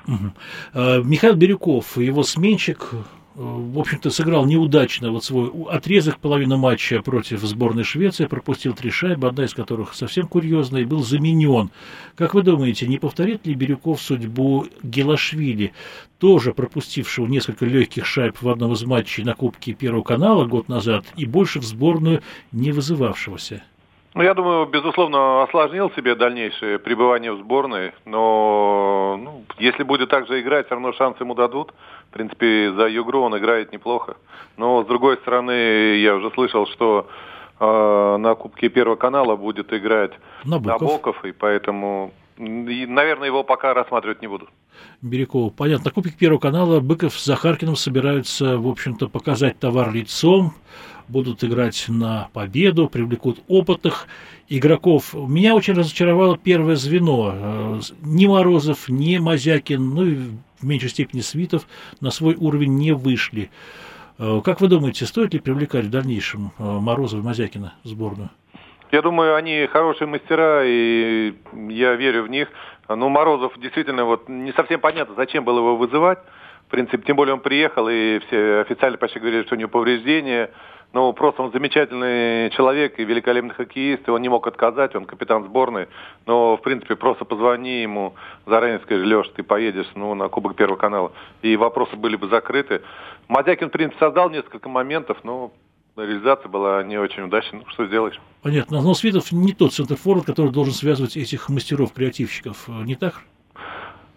Угу. 0.08 1.04
Михаил 1.04 1.36
Бирюков, 1.36 1.98
его 1.98 2.24
сменщик, 2.24 2.92
в 3.36 3.80
общем-то, 3.80 4.10
сыграл 4.12 4.46
неудачно 4.46 5.12
вот 5.12 5.26
свой 5.26 5.52
отрезок 5.70 6.20
половины 6.20 6.56
матча 6.56 7.02
против 7.02 7.42
сборной 7.42 7.84
Швеции, 7.84 8.28
пропустил 8.28 8.74
три 8.74 8.92
шайбы, 8.92 9.28
одна 9.28 9.44
из 9.44 9.54
которых 9.54 9.94
совсем 9.94 10.28
курьезная, 10.28 10.82
и 10.82 10.86
был 10.86 11.04
заменен. 11.04 11.70
Как 12.16 12.34
вы 12.34 12.44
думаете, 12.44 12.88
не 12.88 12.98
повторит 12.98 13.46
ли 13.46 13.54
Бирюков 13.54 14.02
судьбу 14.02 14.68
Гелашвили, 14.84 15.74
тоже 16.18 16.54
пропустившего 16.54 17.28
несколько 17.28 17.66
легких 17.66 18.06
шайб 18.06 18.42
в 18.42 18.48
одном 18.48 18.72
из 18.72 18.84
матчей 18.84 19.26
на 19.26 19.34
Кубке 19.34 19.74
Первого 19.74 20.04
канала 20.04 20.46
год 20.46 20.70
назад 20.70 21.06
и 21.18 21.26
больше 21.26 21.60
в 21.60 21.64
сборную 21.64 22.22
не 22.54 22.72
вызывавшегося? 22.72 23.64
Ну, 24.16 24.24
я 24.24 24.34
думаю, 24.34 24.66
безусловно, 24.66 25.44
осложнил 25.44 25.92
себе 25.92 26.16
дальнейшее 26.16 26.80
пребывание 26.80 27.34
в 27.34 27.40
сборной, 27.40 27.92
но 28.06 29.20
ну, 29.22 29.44
если 29.60 29.84
будет 29.84 30.10
так 30.10 30.26
же 30.28 30.40
играть, 30.40 30.68
все 30.68 30.76
равно 30.76 30.94
шансы 30.94 31.24
ему 31.24 31.36
дадут. 31.36 31.74
В 32.10 32.14
принципе, 32.14 32.72
за 32.72 32.88
игру 32.96 33.24
он 33.24 33.38
играет 33.38 33.74
неплохо. 33.74 34.16
Но, 34.56 34.86
с 34.86 34.88
другой 34.88 35.18
стороны, 35.18 35.98
я 35.98 36.16
уже 36.16 36.32
слышал, 36.32 36.66
что 36.68 37.10
э, 37.60 38.18
на 38.18 38.36
Кубке 38.36 38.70
Первого 38.70 38.96
канала 38.96 39.36
будет 39.36 39.74
играть 39.74 40.14
Набоков, 40.46 40.82
Набоков 40.82 41.26
и 41.26 41.34
поэтому, 41.34 42.14
наверное, 42.38 43.28
его 43.28 43.44
пока 43.44 43.74
рассматривать 43.74 44.22
не 44.22 44.28
буду. 44.28 44.48
Бирюкова. 45.02 45.50
Понятно. 45.50 45.86
На 45.88 45.92
Кубке 45.92 46.16
Первого 46.18 46.40
канала 46.40 46.80
Быков 46.80 47.20
с 47.20 47.26
Захаркиным 47.26 47.76
собираются, 47.76 48.58
в 48.58 48.68
общем-то, 48.70 49.10
показать 49.10 49.60
товар 49.60 49.92
лицом 49.92 50.54
будут 51.08 51.44
играть 51.44 51.86
на 51.88 52.30
победу, 52.34 52.88
привлекут 52.88 53.40
опытных 53.48 54.08
игроков. 54.50 55.14
Меня 55.14 55.56
очень 55.56 55.74
разочаровало 55.74 56.38
первое 56.38 56.76
звено. 56.76 57.32
Э, 57.34 57.80
ни 58.02 58.28
Морозов, 58.28 58.90
ни 58.90 59.18
Мазякин, 59.18 59.94
ну 59.94 60.06
и 60.06 60.16
в 60.60 60.66
меньшей 60.66 60.90
степени 60.90 61.22
Свитов 61.22 61.68
на 62.02 62.12
свой 62.12 62.36
уровень 62.36 62.76
не 62.76 62.94
вышли. 62.94 63.50
Э, 64.18 64.42
как 64.44 64.62
вы 64.62 64.68
думаете, 64.68 65.06
стоит 65.06 65.34
ли 65.34 65.40
привлекать 65.40 65.86
в 65.86 65.90
дальнейшем 65.90 66.52
э, 66.58 66.64
Морозова 66.64 67.22
и 67.22 67.24
Мазякина 67.24 67.74
в 67.84 67.88
сборную? 67.88 68.30
Я 68.92 69.02
думаю, 69.02 69.36
они 69.36 69.68
хорошие 69.68 70.08
мастера, 70.08 70.64
и 70.64 71.34
я 71.70 71.96
верю 71.96 72.24
в 72.24 72.30
них. 72.30 72.48
Но 72.88 73.10
Морозов 73.10 73.60
действительно 73.60 74.06
вот 74.06 74.30
не 74.30 74.54
совсем 74.54 74.80
понятно, 74.80 75.16
зачем 75.16 75.44
было 75.44 75.58
его 75.58 75.76
вызывать. 75.76 76.20
Принципе, 76.76 77.04
тем 77.08 77.16
более 77.16 77.34
он 77.34 77.40
приехал, 77.40 77.88
и 77.88 78.20
все 78.28 78.60
официально 78.60 78.98
почти 78.98 79.18
говорили, 79.18 79.44
что 79.44 79.56
у 79.56 79.58
него 79.58 79.70
повреждения. 79.70 80.52
Ну, 80.92 81.14
просто 81.14 81.42
он 81.42 81.54
замечательный 81.54 82.50
человек 82.50 83.00
и 83.00 83.06
великолепный 83.06 83.56
хоккеист, 83.56 84.06
и 84.06 84.12
он 84.12 84.22
не 84.22 84.28
мог 84.28 84.46
отказать, 84.46 84.94
он 84.94 85.06
капитан 85.06 85.46
сборной. 85.46 85.88
Но, 86.26 86.58
в 86.58 86.62
принципе, 86.62 86.98
просто 86.98 87.24
позвони 87.24 87.82
ему 87.82 88.16
заранее, 88.46 88.80
скажи, 88.80 89.06
Леш, 89.06 89.30
ты 89.30 89.42
поедешь 89.42 89.88
ну, 89.96 90.16
на 90.16 90.28
Кубок 90.28 90.58
Первого 90.58 90.76
канала, 90.76 91.14
и 91.42 91.56
вопросы 91.56 91.96
были 91.96 92.18
бы 92.18 92.28
закрыты. 92.28 92.82
Мадякин, 93.30 93.70
в 93.70 93.72
принципе, 93.72 93.98
создал 93.98 94.30
несколько 94.30 94.68
моментов, 94.68 95.20
но 95.24 95.54
реализация 95.96 96.50
была 96.50 96.84
не 96.84 96.98
очень 96.98 97.24
удачной. 97.24 97.60
Ну, 97.60 97.70
что 97.70 97.86
сделаешь? 97.86 98.20
Понятно. 98.42 98.82
Но 98.82 98.94
Светов 98.96 99.32
не 99.32 99.54
тот 99.54 99.72
центр-форвард, 99.72 100.26
который 100.26 100.52
должен 100.52 100.74
связывать 100.74 101.16
этих 101.16 101.48
мастеров-креативщиков, 101.48 102.68
не 102.68 102.96
так? 102.96 103.24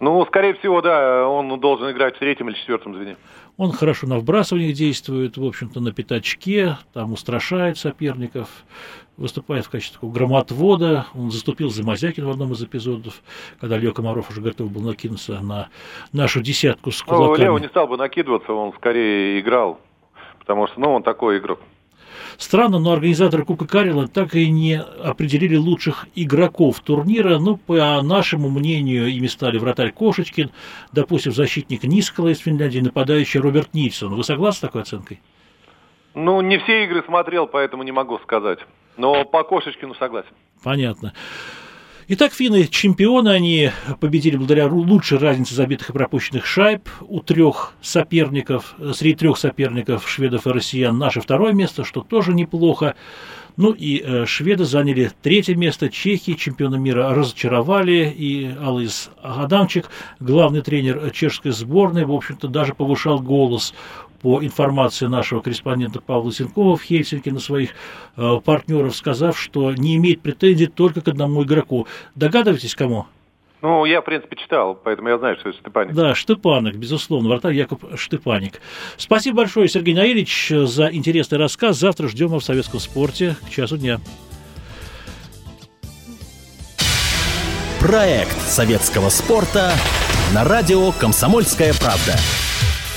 Ну, 0.00 0.24
скорее 0.26 0.54
всего, 0.54 0.80
да, 0.80 1.26
он 1.26 1.58
должен 1.58 1.90
играть 1.90 2.16
в 2.16 2.18
третьем 2.18 2.48
или 2.48 2.56
четвертом 2.56 2.94
звене. 2.94 3.16
Он 3.56 3.72
хорошо 3.72 4.06
на 4.06 4.18
вбрасываниях 4.18 4.74
действует, 4.74 5.36
в 5.36 5.44
общем-то, 5.44 5.80
на 5.80 5.92
пятачке, 5.92 6.78
там 6.92 7.12
устрашает 7.12 7.76
соперников, 7.76 8.48
выступает 9.16 9.66
в 9.66 9.70
качестве 9.70 9.94
такого 9.94 10.12
громотвода. 10.12 11.06
Он 11.14 11.32
заступил 11.32 11.68
за 11.70 11.84
Мазякин 11.84 12.24
в 12.24 12.30
одном 12.30 12.52
из 12.52 12.62
эпизодов, 12.62 13.20
когда 13.60 13.76
Лео 13.76 13.92
Комаров 13.92 14.30
уже 14.30 14.40
готов 14.40 14.70
был 14.70 14.82
накинуться 14.82 15.40
на 15.40 15.70
нашу 16.12 16.40
десятку 16.40 16.92
с 16.92 17.02
кулаками. 17.02 17.26
Ну, 17.26 17.36
Лео 17.36 17.58
не 17.58 17.66
стал 17.66 17.88
бы 17.88 17.96
накидываться, 17.96 18.52
он 18.52 18.72
скорее 18.74 19.40
играл, 19.40 19.80
потому 20.38 20.68
что, 20.68 20.78
ну, 20.78 20.92
он 20.92 21.02
такой 21.02 21.38
игрок. 21.38 21.58
Странно, 22.38 22.78
но 22.78 22.92
организаторы 22.92 23.44
Кубка 23.44 23.66
Карела 23.66 24.06
так 24.06 24.36
и 24.36 24.48
не 24.48 24.80
определили 24.80 25.56
лучших 25.56 26.06
игроков 26.14 26.78
турнира. 26.78 27.38
Ну, 27.40 27.56
по 27.56 28.00
нашему 28.00 28.48
мнению, 28.48 29.08
ими 29.08 29.26
стали 29.26 29.58
вратарь 29.58 29.90
Кошечкин, 29.90 30.52
допустим, 30.92 31.32
защитник 31.32 31.82
Нискала 31.82 32.28
из 32.28 32.38
Финляндии, 32.38 32.78
нападающий 32.78 33.40
Роберт 33.40 33.74
Нильсон. 33.74 34.14
Вы 34.14 34.22
согласны 34.22 34.58
с 34.58 34.60
такой 34.60 34.82
оценкой? 34.82 35.20
Ну, 36.14 36.40
не 36.40 36.58
все 36.58 36.84
игры 36.84 37.02
смотрел, 37.04 37.48
поэтому 37.48 37.82
не 37.82 37.92
могу 37.92 38.18
сказать. 38.20 38.60
Но 38.96 39.24
по 39.24 39.42
Кошечкину 39.42 39.94
согласен. 39.96 40.30
Понятно. 40.62 41.14
Итак, 42.10 42.32
финны 42.32 42.66
чемпионы, 42.66 43.28
они 43.28 43.70
победили 44.00 44.38
благодаря 44.38 44.66
лучшей 44.66 45.18
разнице 45.18 45.54
забитых 45.54 45.90
и 45.90 45.92
пропущенных 45.92 46.46
шайб 46.46 46.88
у 47.02 47.20
трех 47.20 47.74
соперников, 47.82 48.76
среди 48.94 49.14
трех 49.14 49.36
соперников 49.36 50.08
шведов 50.08 50.46
и 50.46 50.50
россиян. 50.50 50.96
Наше 50.96 51.20
второе 51.20 51.52
место, 51.52 51.84
что 51.84 52.00
тоже 52.00 52.32
неплохо. 52.32 52.94
Ну 53.58 53.72
и 53.72 54.00
э, 54.02 54.24
шведы 54.24 54.64
заняли 54.64 55.12
третье 55.20 55.54
место, 55.54 55.90
чехи 55.90 56.32
чемпиона 56.32 56.76
мира 56.76 57.12
разочаровали, 57.12 58.10
и 58.16 58.54
Алыс 58.58 59.10
Адамчик, 59.20 59.90
главный 60.18 60.62
тренер 60.62 61.10
чешской 61.10 61.50
сборной, 61.50 62.06
в 62.06 62.12
общем-то, 62.12 62.48
даже 62.48 62.72
повышал 62.72 63.20
голос 63.20 63.74
по 64.22 64.42
информации 64.42 65.06
нашего 65.06 65.40
корреспондента 65.40 66.00
Павла 66.00 66.32
Сенкова 66.32 66.76
в 66.76 66.82
Хельсинки 66.82 67.28
на 67.28 67.40
своих 67.40 67.70
э, 68.16 68.40
партнеров, 68.44 68.96
сказав, 68.96 69.38
что 69.38 69.72
не 69.72 69.96
имеет 69.96 70.20
претензий 70.20 70.66
только 70.66 71.00
к 71.00 71.08
одному 71.08 71.44
игроку. 71.44 71.86
Догадываетесь, 72.14 72.74
кому? 72.74 73.06
Ну, 73.60 73.84
я, 73.84 74.00
в 74.00 74.04
принципе, 74.04 74.36
читал, 74.36 74.76
поэтому 74.76 75.08
я 75.08 75.18
знаю, 75.18 75.36
что 75.36 75.48
это 75.48 75.58
Штепаник. 75.58 75.94
Да, 75.94 76.14
Штепаник, 76.14 76.76
безусловно, 76.76 77.28
вратарь 77.28 77.54
Яков 77.54 77.80
Штепаник. 77.96 78.60
Спасибо 78.96 79.38
большое, 79.38 79.68
Сергей 79.68 79.94
Наилич, 79.94 80.48
за 80.50 80.92
интересный 80.92 81.38
рассказ. 81.38 81.76
Завтра 81.78 82.06
ждем 82.06 82.28
вас 82.28 82.44
в 82.44 82.46
советском 82.46 82.78
спорте 82.78 83.36
к 83.46 83.50
часу 83.50 83.76
дня. 83.76 84.00
Проект 87.80 88.40
советского 88.42 89.08
спорта 89.08 89.72
на 90.34 90.44
радио 90.44 90.92
«Комсомольская 90.92 91.72
правда». 91.74 92.14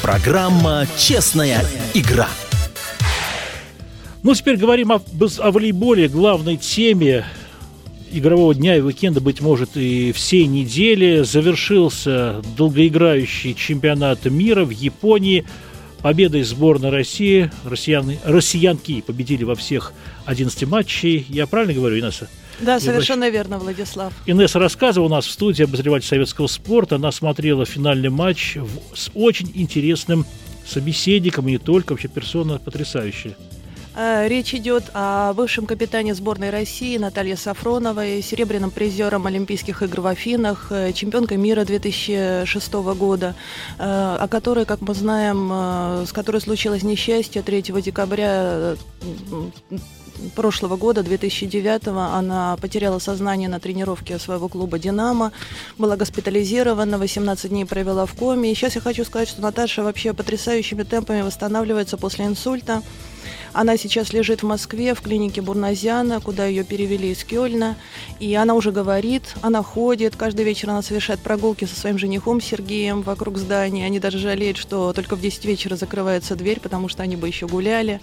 Программа 0.01 0.87
«Честная 0.97 1.63
игра». 1.93 2.27
Ну, 4.23 4.33
теперь 4.33 4.57
говорим 4.57 4.91
о, 4.91 5.01
о 5.39 5.51
волейболе, 5.51 6.07
главной 6.07 6.57
теме 6.57 7.23
игрового 8.11 8.55
дня 8.55 8.77
и 8.77 8.81
уикенда, 8.81 9.21
быть 9.21 9.41
может, 9.41 9.77
и 9.77 10.11
всей 10.11 10.47
недели. 10.47 11.21
Завершился 11.23 12.41
долгоиграющий 12.57 13.53
чемпионат 13.53 14.25
мира 14.25 14.65
в 14.65 14.71
Японии. 14.71 15.45
Победой 16.01 16.43
сборной 16.43 16.89
России. 16.89 17.51
Россияны, 17.63 18.19
россиянки 18.23 19.01
победили 19.01 19.43
во 19.43 19.55
всех 19.55 19.93
11 20.25 20.67
матчей. 20.67 21.25
Я 21.29 21.45
правильно 21.47 21.73
говорю, 21.73 21.99
Инесса? 21.99 22.27
Да, 22.59 22.79
совершенно 22.79 23.29
верно, 23.29 23.59
Владислав. 23.59 24.13
Инесса 24.25 24.59
рассказывала 24.59 25.07
у 25.07 25.11
нас 25.11 25.25
в 25.25 25.31
студии 25.31 25.63
обозреватель 25.63 26.07
советского 26.07 26.47
спорта. 26.47 26.95
Она 26.95 27.11
смотрела 27.11 27.65
финальный 27.65 28.09
матч 28.09 28.57
с 28.93 29.09
очень 29.13 29.51
интересным 29.53 30.25
собеседником, 30.65 31.47
и 31.47 31.51
не 31.51 31.57
только, 31.57 31.93
вообще 31.93 32.07
персона 32.07 32.59
потрясающая. 32.59 33.35
Э, 33.93 34.27
речь 34.27 34.53
идет 34.53 34.85
о 34.93 35.33
бывшем 35.33 35.65
капитане 35.65 36.15
сборной 36.15 36.49
России 36.49 36.97
Наталье 36.97 37.35
Сафроновой, 37.35 38.21
серебряным 38.21 38.71
призером 38.71 39.27
Олимпийских 39.27 39.83
игр 39.83 40.01
в 40.01 40.07
Афинах, 40.07 40.67
э, 40.71 40.93
чемпионкой 40.93 41.37
мира 41.37 41.65
2006 41.65 42.93
года, 42.93 43.35
э, 43.77 43.83
о 43.83 44.27
которой, 44.29 44.65
как 44.65 44.81
мы 44.81 44.93
знаем, 44.93 46.05
с 46.05 46.11
которой 46.13 46.39
случилось 46.39 46.83
несчастье 46.83 47.41
3 47.41 47.81
декабря 47.81 48.75
прошлого 50.35 50.77
года, 50.77 51.03
2009 51.03 51.87
она 51.87 52.55
потеряла 52.57 52.99
сознание 52.99 53.49
на 53.49 53.59
тренировке 53.59 54.19
своего 54.19 54.47
клуба 54.47 54.79
«Динамо», 54.79 55.31
была 55.77 55.97
госпитализирована, 55.97 56.97
18 56.97 57.49
дней 57.49 57.65
провела 57.65 58.05
в 58.05 58.13
коме. 58.13 58.51
И 58.51 58.55
сейчас 58.55 58.75
я 58.75 58.81
хочу 58.81 59.03
сказать, 59.03 59.29
что 59.29 59.41
Наташа 59.41 59.83
вообще 59.83 60.13
потрясающими 60.13 60.83
темпами 60.83 61.21
восстанавливается 61.21 61.97
после 61.97 62.25
инсульта. 62.25 62.81
Она 63.53 63.75
сейчас 63.75 64.13
лежит 64.13 64.43
в 64.43 64.45
Москве 64.45 64.95
в 64.95 65.01
клинике 65.01 65.41
Бурназяна, 65.41 66.21
куда 66.21 66.45
ее 66.45 66.63
перевели 66.63 67.11
из 67.11 67.23
Кёльна. 67.25 67.75
И 68.19 68.33
она 68.33 68.55
уже 68.55 68.71
говорит, 68.71 69.23
она 69.41 69.61
ходит. 69.61 70.15
Каждый 70.15 70.45
вечер 70.45 70.69
она 70.69 70.81
совершает 70.81 71.19
прогулки 71.19 71.65
со 71.65 71.77
своим 71.77 71.97
женихом 71.97 72.39
Сергеем 72.39 73.01
вокруг 73.01 73.37
здания. 73.37 73.85
Они 73.85 73.99
даже 73.99 74.19
жалеют, 74.19 74.55
что 74.55 74.93
только 74.93 75.17
в 75.17 75.21
10 75.21 75.43
вечера 75.43 75.75
закрывается 75.75 76.35
дверь, 76.35 76.61
потому 76.61 76.87
что 76.87 77.03
они 77.03 77.17
бы 77.17 77.27
еще 77.27 77.45
гуляли. 77.45 77.99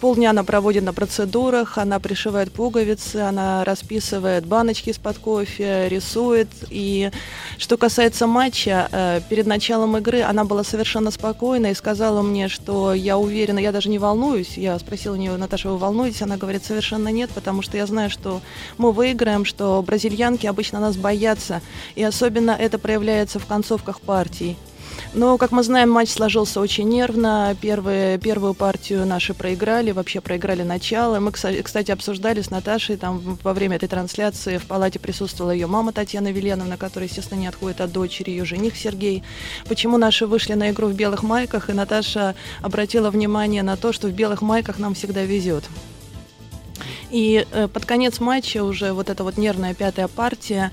Полдня 0.00 0.30
она 0.30 0.44
проводит 0.44 0.84
на 0.84 0.92
процедурах, 0.92 1.78
она 1.78 1.98
пришивает 1.98 2.52
пуговицы, 2.52 3.16
она 3.16 3.64
расписывает 3.64 4.46
баночки 4.46 4.90
из-под 4.90 5.18
кофе, 5.18 5.88
рисует. 5.88 6.48
И 6.70 7.10
что 7.58 7.76
касается 7.76 8.28
матча, 8.28 8.88
э, 8.92 9.20
перед 9.28 9.46
началом 9.46 9.96
игры 9.96 10.22
она 10.22 10.44
была 10.44 10.62
совершенно 10.62 11.10
спокойна 11.10 11.72
и 11.72 11.74
сказала 11.74 12.22
мне, 12.22 12.46
что 12.46 12.94
я 12.94 13.18
уверена, 13.18 13.58
я 13.58 13.72
даже 13.72 13.88
не 13.88 13.98
волнуюсь, 13.98 14.56
я 14.56 14.78
спросила 14.78 14.91
у 15.10 15.16
нее, 15.16 15.36
Наташа, 15.36 15.70
вы 15.70 15.78
волнуетесь? 15.78 16.22
Она 16.22 16.36
говорит, 16.36 16.64
совершенно 16.64 17.08
нет, 17.08 17.30
потому 17.30 17.62
что 17.62 17.76
я 17.76 17.86
знаю, 17.86 18.10
что 18.10 18.40
мы 18.78 18.92
выиграем, 18.92 19.44
что 19.44 19.82
бразильянки 19.82 20.46
обычно 20.46 20.80
нас 20.80 20.96
боятся, 20.96 21.60
и 21.94 22.02
особенно 22.02 22.52
это 22.52 22.78
проявляется 22.78 23.38
в 23.38 23.46
концовках 23.46 24.00
партий. 24.00 24.56
Но, 25.14 25.36
как 25.38 25.52
мы 25.52 25.62
знаем, 25.62 25.90
матч 25.90 26.10
сложился 26.10 26.60
очень 26.60 26.88
нервно. 26.88 27.56
Первые, 27.60 28.18
первую 28.18 28.54
партию 28.54 29.06
наши 29.06 29.34
проиграли, 29.34 29.90
вообще 29.90 30.20
проиграли 30.20 30.62
начало. 30.62 31.20
Мы, 31.20 31.32
кстати, 31.32 31.90
обсуждали 31.90 32.40
с 32.40 32.50
Наташей 32.50 32.96
там 32.96 33.38
во 33.42 33.52
время 33.52 33.76
этой 33.76 33.88
трансляции. 33.88 34.58
В 34.58 34.66
палате 34.66 34.98
присутствовала 34.98 35.52
ее 35.52 35.66
мама 35.66 35.92
Татьяна 35.92 36.32
Веленовна, 36.32 36.76
которая, 36.76 37.08
естественно, 37.08 37.40
не 37.40 37.46
отходит 37.46 37.80
от 37.80 37.92
дочери, 37.92 38.30
ее 38.30 38.44
жених 38.44 38.76
Сергей. 38.76 39.22
Почему 39.68 39.98
наши 39.98 40.26
вышли 40.26 40.54
на 40.54 40.70
игру 40.70 40.88
в 40.88 40.94
белых 40.94 41.22
майках, 41.22 41.68
и 41.68 41.72
Наташа 41.72 42.34
обратила 42.62 43.10
внимание 43.10 43.62
на 43.62 43.76
то, 43.76 43.92
что 43.92 44.08
в 44.08 44.12
белых 44.12 44.40
майках 44.42 44.78
нам 44.78 44.94
всегда 44.94 45.22
везет. 45.24 45.64
И 47.12 47.46
э, 47.52 47.68
под 47.68 47.84
конец 47.84 48.20
матча 48.20 48.64
уже 48.64 48.94
вот 48.94 49.10
эта 49.10 49.22
вот 49.22 49.36
нервная 49.36 49.74
пятая 49.74 50.08
партия, 50.08 50.72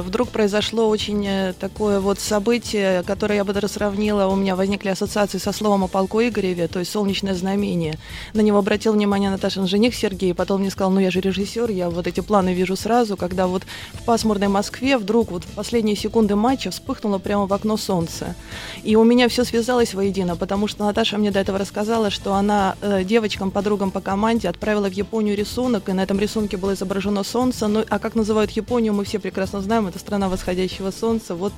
вдруг 0.00 0.30
произошло 0.30 0.88
очень 0.88 1.26
э, 1.26 1.52
такое 1.58 2.00
вот 2.00 2.18
событие, 2.20 3.02
которое 3.02 3.36
я 3.36 3.44
бы 3.44 3.52
даже 3.52 3.68
сравнила, 3.68 4.26
у 4.26 4.36
меня 4.36 4.56
возникли 4.56 4.88
ассоциации 4.88 5.38
со 5.38 5.52
словом 5.52 5.84
о 5.84 5.88
полку 5.88 6.20
Игореве, 6.20 6.68
то 6.68 6.78
есть 6.78 6.92
солнечное 6.92 7.34
знамение. 7.34 7.98
На 8.32 8.40
него 8.40 8.58
обратил 8.58 8.92
внимание 8.92 9.30
Наташин 9.30 9.66
жених 9.66 9.94
Сергей, 9.94 10.34
потом 10.34 10.60
мне 10.60 10.70
сказал, 10.70 10.90
ну 10.90 11.00
я 11.00 11.10
же 11.10 11.20
режиссер, 11.20 11.70
я 11.70 11.90
вот 11.90 12.06
эти 12.06 12.20
планы 12.20 12.54
вижу 12.54 12.76
сразу, 12.76 13.16
когда 13.16 13.46
вот 13.46 13.64
в 13.92 14.04
пасмурной 14.04 14.48
Москве 14.48 14.96
вдруг 14.98 15.30
вот 15.30 15.44
в 15.44 15.48
последние 15.48 15.96
секунды 15.96 16.36
матча 16.36 16.70
вспыхнуло 16.70 17.18
прямо 17.18 17.46
в 17.46 17.52
окно 17.52 17.76
солнце. 17.76 18.34
И 18.84 18.96
у 18.96 19.04
меня 19.04 19.28
все 19.28 19.44
связалось 19.44 19.94
воедино, 19.94 20.36
потому 20.36 20.68
что 20.68 20.84
Наташа 20.84 21.18
мне 21.18 21.30
до 21.30 21.40
этого 21.40 21.58
рассказала, 21.58 22.10
что 22.10 22.34
она 22.34 22.76
э, 22.80 23.04
девочкам, 23.04 23.50
подругам 23.50 23.90
по 23.90 24.00
команде 24.00 24.48
отправила 24.48 24.88
в 24.88 24.92
Японию 24.92 25.36
рисунок, 25.36 25.88
и 25.88 25.92
на 25.92 26.02
этом 26.02 26.18
рисунке 26.18 26.56
было 26.56 26.74
изображено 26.74 27.24
солнце. 27.24 27.66
Ну, 27.68 27.84
а 27.88 27.98
как 27.98 28.14
называют 28.14 28.52
Японию, 28.52 28.94
мы 28.94 29.04
все 29.04 29.18
прекрасно 29.18 29.39
знаем, 29.46 29.86
это 29.86 29.98
страна 29.98 30.28
восходящего 30.28 30.90
солнца. 30.90 31.34
Вот 31.34 31.52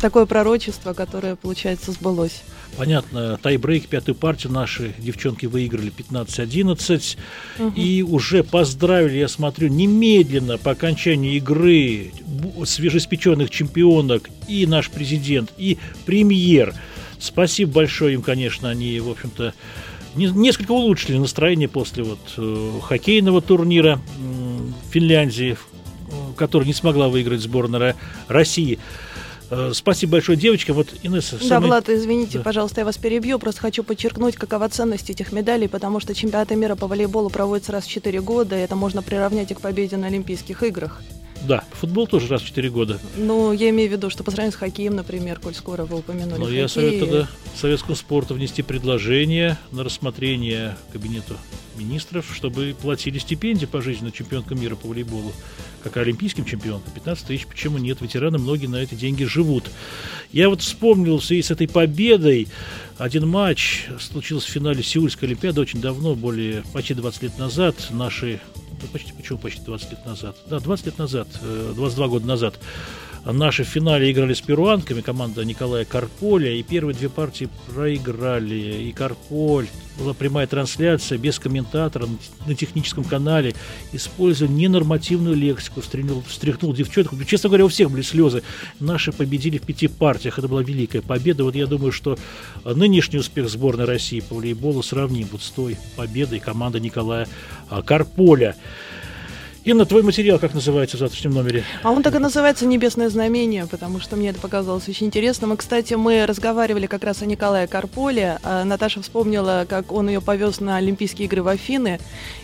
такое 0.00 0.26
пророчество, 0.26 0.92
которое, 0.92 1.36
получается, 1.36 1.92
сбылось. 1.92 2.42
Понятно, 2.76 3.38
тайбрейк, 3.40 3.86
пятую 3.86 4.14
партию 4.16 4.52
наши 4.52 4.94
девчонки 4.98 5.46
выиграли 5.46 5.92
15-11. 5.96 7.16
Угу. 7.58 7.72
И 7.76 8.02
уже 8.02 8.42
поздравили, 8.42 9.18
я 9.18 9.28
смотрю, 9.28 9.68
немедленно 9.68 10.58
по 10.58 10.72
окончании 10.72 11.36
игры 11.36 12.12
свежеспеченных 12.64 13.50
чемпионок 13.50 14.28
и 14.48 14.66
наш 14.66 14.90
президент, 14.90 15.52
и 15.56 15.78
премьер. 16.04 16.74
Спасибо 17.18 17.72
большое 17.72 18.14
им, 18.14 18.22
конечно, 18.22 18.68
они, 18.68 18.98
в 19.00 19.08
общем-то, 19.08 19.54
несколько 20.14 20.72
улучшили 20.72 21.16
настроение 21.16 21.68
после 21.68 22.04
вот 22.04 22.18
э, 22.36 22.70
хоккейного 22.82 23.40
турнира 23.40 24.00
в 24.18 24.92
Финляндии, 24.92 25.56
который 26.34 26.64
не 26.64 26.74
смогла 26.74 27.08
выиграть 27.08 27.40
сборная 27.40 27.96
России. 28.28 28.78
Э, 29.50 29.72
спасибо 29.74 30.12
большое, 30.12 30.38
девочка. 30.38 30.72
Вот 30.72 30.88
Инесса. 31.02 31.38
Да, 31.38 31.44
самый... 31.46 31.66
Влад, 31.66 31.88
извините, 31.88 32.38
да. 32.38 32.44
пожалуйста, 32.44 32.80
я 32.80 32.84
вас 32.84 32.96
перебью. 32.96 33.38
Просто 33.38 33.60
хочу 33.60 33.84
подчеркнуть, 33.84 34.36
какова 34.36 34.68
ценность 34.68 35.10
этих 35.10 35.32
медалей, 35.32 35.68
потому 35.68 36.00
что 36.00 36.14
чемпионаты 36.14 36.56
мира 36.56 36.74
по 36.74 36.86
волейболу 36.86 37.30
проводятся 37.30 37.72
раз 37.72 37.84
в 37.84 37.90
4 37.90 38.20
года, 38.20 38.56
и 38.56 38.60
это 38.60 38.76
можно 38.76 39.02
приравнять 39.02 39.50
и 39.50 39.54
к 39.54 39.60
победе 39.60 39.96
на 39.96 40.06
Олимпийских 40.06 40.62
играх. 40.62 41.00
Да, 41.46 41.62
футбол 41.72 42.06
тоже 42.06 42.28
раз 42.28 42.40
в 42.40 42.46
4 42.46 42.70
года. 42.70 42.98
Ну, 43.16 43.52
я 43.52 43.68
имею 43.68 43.90
в 43.90 43.92
виду, 43.92 44.08
что 44.08 44.24
по 44.24 44.30
сравнению 44.30 44.56
с 44.56 44.56
хоккеем, 44.56 44.96
например, 44.96 45.40
коль 45.40 45.54
скоро 45.54 45.84
вы 45.84 45.98
упомянули 45.98 46.40
Ну, 46.40 46.48
я 46.48 46.68
советую 46.68 47.00
тогда 47.00 47.28
советскому 47.54 47.96
спорту 47.96 48.34
внести 48.34 48.62
предложение 48.62 49.58
на 49.70 49.84
рассмотрение 49.84 50.76
кабинету 50.92 51.36
министров, 51.76 52.26
чтобы 52.34 52.74
платили 52.80 53.18
стипендии 53.18 53.66
по 53.66 53.82
жизни 53.82 54.06
на 54.06 54.12
чемпионка 54.12 54.54
мира 54.54 54.74
по 54.74 54.88
волейболу, 54.88 55.32
как 55.84 55.98
олимпийским 55.98 56.46
чемпионкам. 56.46 56.90
15 56.94 57.26
тысяч, 57.26 57.46
почему 57.46 57.76
нет? 57.76 58.00
Ветераны 58.00 58.38
многие 58.38 58.66
на 58.66 58.76
эти 58.76 58.94
деньги 58.94 59.24
живут. 59.24 59.70
Я 60.32 60.48
вот 60.48 60.62
вспомнил 60.62 61.18
в 61.18 61.24
с 61.24 61.50
этой 61.50 61.68
победой 61.68 62.48
один 62.96 63.28
матч 63.28 63.86
случился 64.00 64.48
в 64.48 64.50
финале 64.50 64.82
Сеульской 64.82 65.28
Олимпиады 65.28 65.60
очень 65.60 65.82
давно, 65.82 66.14
более 66.14 66.62
почти 66.72 66.94
20 66.94 67.22
лет 67.22 67.38
назад. 67.38 67.76
Наши 67.90 68.40
почти, 68.92 69.12
почему 69.12 69.38
почти 69.38 69.60
20 69.62 69.90
лет 69.90 70.06
назад? 70.06 70.36
Да, 70.48 70.58
20 70.58 70.86
лет 70.86 70.98
назад, 70.98 71.28
22 71.42 72.04
э, 72.04 72.08
года 72.08 72.26
назад. 72.26 72.58
Наши 73.24 73.64
в 73.64 73.68
финале 73.68 74.12
играли 74.12 74.34
с 74.34 74.40
перуанками, 74.42 75.00
команда 75.00 75.44
Николая 75.44 75.84
Карполя, 75.84 76.52
и 76.52 76.62
первые 76.62 76.94
две 76.94 77.08
партии 77.08 77.48
проиграли. 77.66 78.82
И 78.82 78.92
Карполь, 78.92 79.66
была 79.98 80.12
прямая 80.12 80.46
трансляция 80.46 81.18
без 81.18 81.38
комментатора 81.38 82.08
на 82.46 82.54
техническом 82.54 83.04
канале, 83.04 83.54
используя 83.92 84.48
ненормативную 84.48 85.36
лексику, 85.36 85.80
встряхнул, 85.80 86.22
встряхнул 86.26 86.74
девчонок. 86.74 87.12
Честно 87.26 87.48
говоря, 87.48 87.64
у 87.64 87.68
всех 87.68 87.90
были 87.90 88.02
слезы. 88.02 88.42
Наши 88.80 89.12
победили 89.12 89.58
в 89.58 89.62
пяти 89.62 89.88
партиях. 89.88 90.38
Это 90.38 90.48
была 90.48 90.62
великая 90.62 91.00
победа. 91.00 91.44
Вот 91.44 91.54
я 91.54 91.66
думаю, 91.66 91.92
что 91.92 92.18
нынешний 92.64 93.18
успех 93.18 93.48
сборной 93.48 93.84
России 93.84 94.20
по 94.20 94.34
волейболу 94.34 94.82
сравним 94.82 95.28
вот 95.30 95.42
с 95.42 95.50
той 95.50 95.78
победой 95.96 96.40
команды 96.40 96.80
Николая 96.80 97.28
а, 97.68 97.82
Карполя. 97.82 98.56
Инна, 99.64 99.86
твой 99.86 100.02
материал 100.02 100.38
как 100.38 100.52
называется 100.52 100.98
в 100.98 101.00
завтрашнем 101.00 101.30
номере? 101.30 101.64
А 101.82 101.90
он 101.90 102.02
так 102.02 102.14
и 102.14 102.18
называется 102.18 102.66
«Небесное 102.66 103.08
знамение», 103.08 103.66
потому 103.66 103.98
что 103.98 104.14
мне 104.14 104.28
это 104.28 104.38
показалось 104.38 104.86
очень 104.90 105.06
интересным. 105.06 105.54
И, 105.54 105.56
кстати, 105.56 105.94
мы 105.94 106.26
разговаривали 106.26 106.84
как 106.84 107.02
раз 107.02 107.22
о 107.22 107.26
Николае 107.26 107.66
Карполе. 107.66 108.40
А 108.42 108.62
Наташа 108.64 109.00
вспомнила, 109.00 109.64
как 109.66 109.90
он 109.90 110.08
ее 110.08 110.20
повез 110.20 110.60
на 110.60 110.76
Олимпийские 110.76 111.28
игры 111.28 111.42
в 111.42 111.48
Афины 111.48 111.98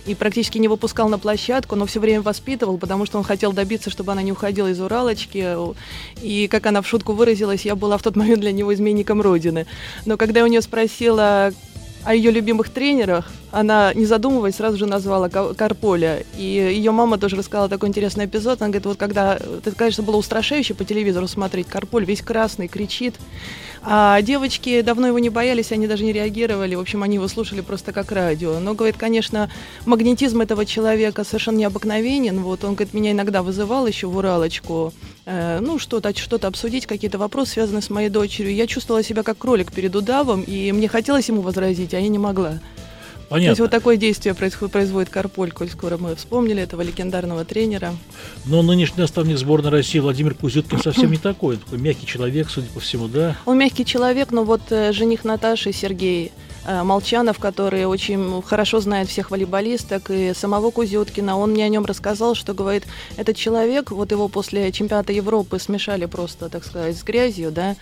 и 0.06 0.14
практически 0.14 0.56
не 0.56 0.68
выпускал 0.68 1.10
на 1.10 1.18
площадку, 1.18 1.76
но 1.76 1.84
все 1.84 2.00
время 2.00 2.22
воспитывал, 2.22 2.78
потому 2.78 3.04
что 3.04 3.18
он 3.18 3.24
хотел 3.24 3.52
добиться, 3.52 3.90
чтобы 3.90 4.12
она 4.12 4.22
не 4.22 4.32
уходила 4.32 4.68
из 4.68 4.80
Уралочки. 4.80 5.74
И, 6.22 6.48
как 6.48 6.64
она 6.64 6.80
в 6.80 6.86
шутку 6.86 7.12
выразилась, 7.12 7.66
я 7.66 7.76
была 7.76 7.98
в 7.98 8.02
тот 8.02 8.16
момент 8.16 8.40
для 8.40 8.52
него 8.52 8.72
изменником 8.72 9.20
Родины. 9.20 9.66
Но 10.06 10.16
когда 10.16 10.40
я 10.40 10.46
у 10.46 10.48
нее 10.48 10.62
спросила, 10.62 11.52
о 12.04 12.14
ее 12.14 12.30
любимых 12.30 12.70
тренерах, 12.70 13.30
она, 13.50 13.92
не 13.94 14.06
задумываясь, 14.06 14.56
сразу 14.56 14.78
же 14.78 14.86
назвала 14.86 15.28
Карполя. 15.28 16.24
И 16.36 16.44
ее 16.44 16.92
мама 16.92 17.18
тоже 17.18 17.36
рассказала 17.36 17.68
такой 17.68 17.88
интересный 17.88 18.26
эпизод. 18.26 18.62
Она 18.62 18.68
говорит, 18.68 18.86
вот 18.86 18.96
когда, 18.96 19.36
это, 19.36 19.72
конечно, 19.72 20.02
было 20.02 20.16
устрашающе 20.16 20.74
по 20.74 20.84
телевизору 20.84 21.26
смотреть, 21.26 21.66
Карполь 21.66 22.04
весь 22.04 22.22
красный, 22.22 22.68
кричит. 22.68 23.16
А 23.82 24.20
девочки 24.20 24.82
давно 24.82 25.06
его 25.06 25.18
не 25.18 25.30
боялись, 25.30 25.72
они 25.72 25.86
даже 25.86 26.04
не 26.04 26.12
реагировали. 26.12 26.74
В 26.74 26.80
общем, 26.80 27.02
они 27.02 27.14
его 27.14 27.28
слушали 27.28 27.62
просто 27.62 27.92
как 27.92 28.12
радио. 28.12 28.58
Но, 28.60 28.74
говорит, 28.74 28.96
конечно, 28.98 29.50
магнетизм 29.86 30.40
этого 30.42 30.66
человека 30.66 31.24
совершенно 31.24 31.56
необыкновенен. 31.56 32.42
Вот 32.42 32.62
он, 32.64 32.74
говорит, 32.74 32.92
меня 32.92 33.12
иногда 33.12 33.42
вызывал 33.42 33.86
еще 33.86 34.06
в 34.06 34.16
Уралочку. 34.16 34.92
Э, 35.24 35.60
ну, 35.60 35.78
что-то 35.78 36.14
что 36.16 36.36
обсудить, 36.46 36.86
какие-то 36.86 37.18
вопросы, 37.18 37.52
связанные 37.52 37.82
с 37.82 37.90
моей 37.90 38.10
дочерью. 38.10 38.54
Я 38.54 38.66
чувствовала 38.66 39.02
себя 39.02 39.22
как 39.22 39.38
кролик 39.38 39.72
перед 39.72 39.96
удавом, 39.96 40.42
и 40.42 40.72
мне 40.72 40.88
хотелось 40.88 41.28
ему 41.28 41.40
возразить, 41.40 41.94
а 41.94 42.00
я 42.00 42.08
не 42.08 42.18
могла. 42.18 42.60
Понятно. 43.30 43.46
То 43.46 43.50
есть 43.50 43.60
вот 43.60 43.70
такое 43.70 43.96
действие 43.96 44.34
происходит, 44.34 44.72
производит 44.72 45.08
Карполь, 45.08 45.52
коль 45.52 45.68
скоро 45.68 45.96
мы 45.98 46.16
вспомнили 46.16 46.62
этого 46.62 46.82
легендарного 46.82 47.44
тренера. 47.44 47.94
Но 48.44 48.60
нынешний 48.60 49.02
наставник 49.02 49.38
сборной 49.38 49.70
России 49.70 50.00
Владимир 50.00 50.34
Кузюткин 50.34 50.78
совсем 50.82 51.12
не 51.12 51.16
такой. 51.16 51.56
Такой 51.56 51.78
мягкий 51.78 52.06
человек, 52.06 52.50
судя 52.50 52.66
по 52.74 52.80
всему, 52.80 53.06
да? 53.06 53.36
Он 53.46 53.56
мягкий 53.56 53.84
человек, 53.84 54.32
но 54.32 54.42
вот 54.42 54.62
э, 54.70 54.92
жених 54.92 55.22
Наташи, 55.22 55.72
Сергей, 55.72 56.32
Молчанов, 56.66 57.38
который 57.38 57.84
очень 57.86 58.42
хорошо 58.42 58.80
знает 58.80 59.08
всех 59.08 59.30
волейболисток, 59.30 60.10
и 60.10 60.32
самого 60.34 60.70
Кузюткина. 60.70 61.38
Он 61.38 61.52
мне 61.52 61.64
о 61.64 61.68
нем 61.68 61.84
рассказал, 61.84 62.34
что, 62.34 62.54
говорит, 62.54 62.84
этот 63.16 63.36
человек, 63.36 63.90
вот 63.90 64.10
его 64.10 64.28
после 64.28 64.70
чемпионата 64.72 65.12
Европы 65.12 65.58
смешали 65.58 66.06
просто, 66.06 66.48
так 66.48 66.64
сказать, 66.64 66.96
с 66.96 67.02
грязью, 67.02 67.50
да, 67.50 67.76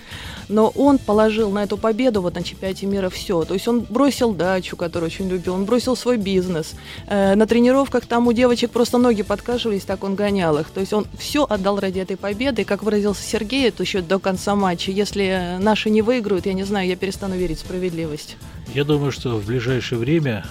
но 0.49 0.69
он 0.69 0.99
положил 0.99 1.51
на 1.51 1.65
эту 1.65 1.77
победу 1.77 2.23
вот 2.23 2.35
на 2.35 2.43
чемпионате 2.43 2.87
мира 2.87 3.09
все. 3.11 3.45
То 3.45 3.55
есть 3.55 3.69
он 3.69 3.81
бросил 3.81 4.33
дачу, 4.33 4.77
которую 4.77 5.09
очень 5.09 5.29
любил, 5.29 5.55
он 5.55 5.65
бросил 5.65 5.97
свой 5.97 6.17
бизнес. 6.17 6.75
Э, 7.07 7.35
на 7.35 7.47
тренировках 7.47 8.07
там 8.07 8.27
у 8.27 8.33
девочек 8.33 8.71
просто 8.71 8.99
ноги 8.99 9.23
подкашивались, 9.23 9.85
так 9.85 10.05
он 10.05 10.15
гонял 10.15 10.59
их. 10.59 10.71
То 10.71 10.81
есть 10.81 10.93
он 10.93 11.07
все 11.19 11.45
отдал 11.49 11.79
ради 11.81 12.01
этой 12.01 12.17
победы. 12.17 12.65
Как 12.65 12.83
выразился 12.83 13.23
Сергей, 13.23 13.69
это 13.69 13.83
еще 13.83 14.01
до 14.01 14.19
конца 14.19 14.55
матча. 14.55 14.91
Если 14.91 15.59
наши 15.61 15.91
не 15.91 16.03
выиграют, 16.03 16.47
я 16.47 16.53
не 16.53 16.65
знаю, 16.65 16.89
я 16.89 16.97
перестану 16.97 17.37
верить 17.37 17.59
в 17.59 17.61
справедливость. 17.61 18.37
Я 18.75 18.85
думаю, 18.85 19.13
что 19.13 19.39
в 19.39 19.47
ближайшее 19.47 19.99
время 19.99 20.45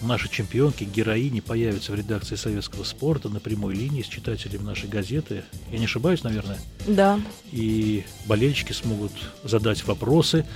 наши 0.00 0.28
чемпионки, 0.28 0.84
героини 0.84 1.40
появятся 1.40 1.92
в 1.92 1.94
редакции 1.94 2.36
советского 2.36 2.84
спорта 2.84 3.28
на 3.28 3.40
прямой 3.40 3.74
линии 3.74 4.02
с 4.02 4.06
читателями 4.06 4.62
нашей 4.62 4.88
газеты. 4.88 5.44
Я 5.70 5.78
не 5.78 5.84
ошибаюсь, 5.84 6.22
наверное? 6.22 6.58
Да. 6.86 7.20
И 7.52 8.04
болельщики 8.26 8.72
смогут 8.72 9.12
задать 9.44 9.84
вопросы 9.86 10.46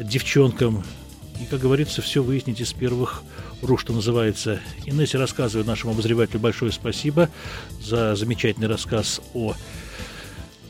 девчонкам. 0.00 0.84
И, 1.40 1.46
как 1.46 1.60
говорится, 1.60 2.00
все 2.00 2.22
выяснить 2.22 2.60
из 2.60 2.72
первых 2.72 3.22
рук, 3.60 3.80
что 3.80 3.92
называется. 3.92 4.60
Инессе 4.86 5.18
рассказывает 5.18 5.66
нашему 5.66 5.92
обозревателю 5.92 6.40
большое 6.40 6.70
спасибо 6.70 7.28
за 7.80 8.14
замечательный 8.14 8.68
рассказ 8.68 9.20
о 9.34 9.54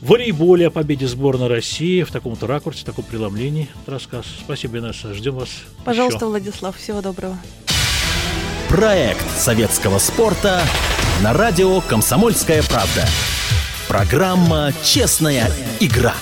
волейболе, 0.05 0.67
о 0.67 0.69
победе 0.69 1.07
сборной 1.07 1.47
России 1.47 2.03
в 2.03 2.11
таком-то 2.11 2.47
ракурсе, 2.47 2.81
в 2.81 2.85
таком 2.85 3.03
преломлении 3.05 3.69
рассказ. 3.85 4.25
Спасибо, 4.39 4.77
Инесса. 4.77 5.13
Ждем 5.13 5.35
вас 5.35 5.49
Пожалуйста, 5.83 6.17
еще. 6.17 6.27
Владислав. 6.27 6.77
Всего 6.77 7.01
доброго. 7.01 7.37
Проект 8.69 9.25
советского 9.37 9.99
спорта 9.99 10.61
на 11.21 11.33
радио 11.33 11.81
«Комсомольская 11.81 12.63
правда». 12.63 13.07
Программа 13.87 14.73
«Честная 14.83 15.49
игра». 15.79 16.13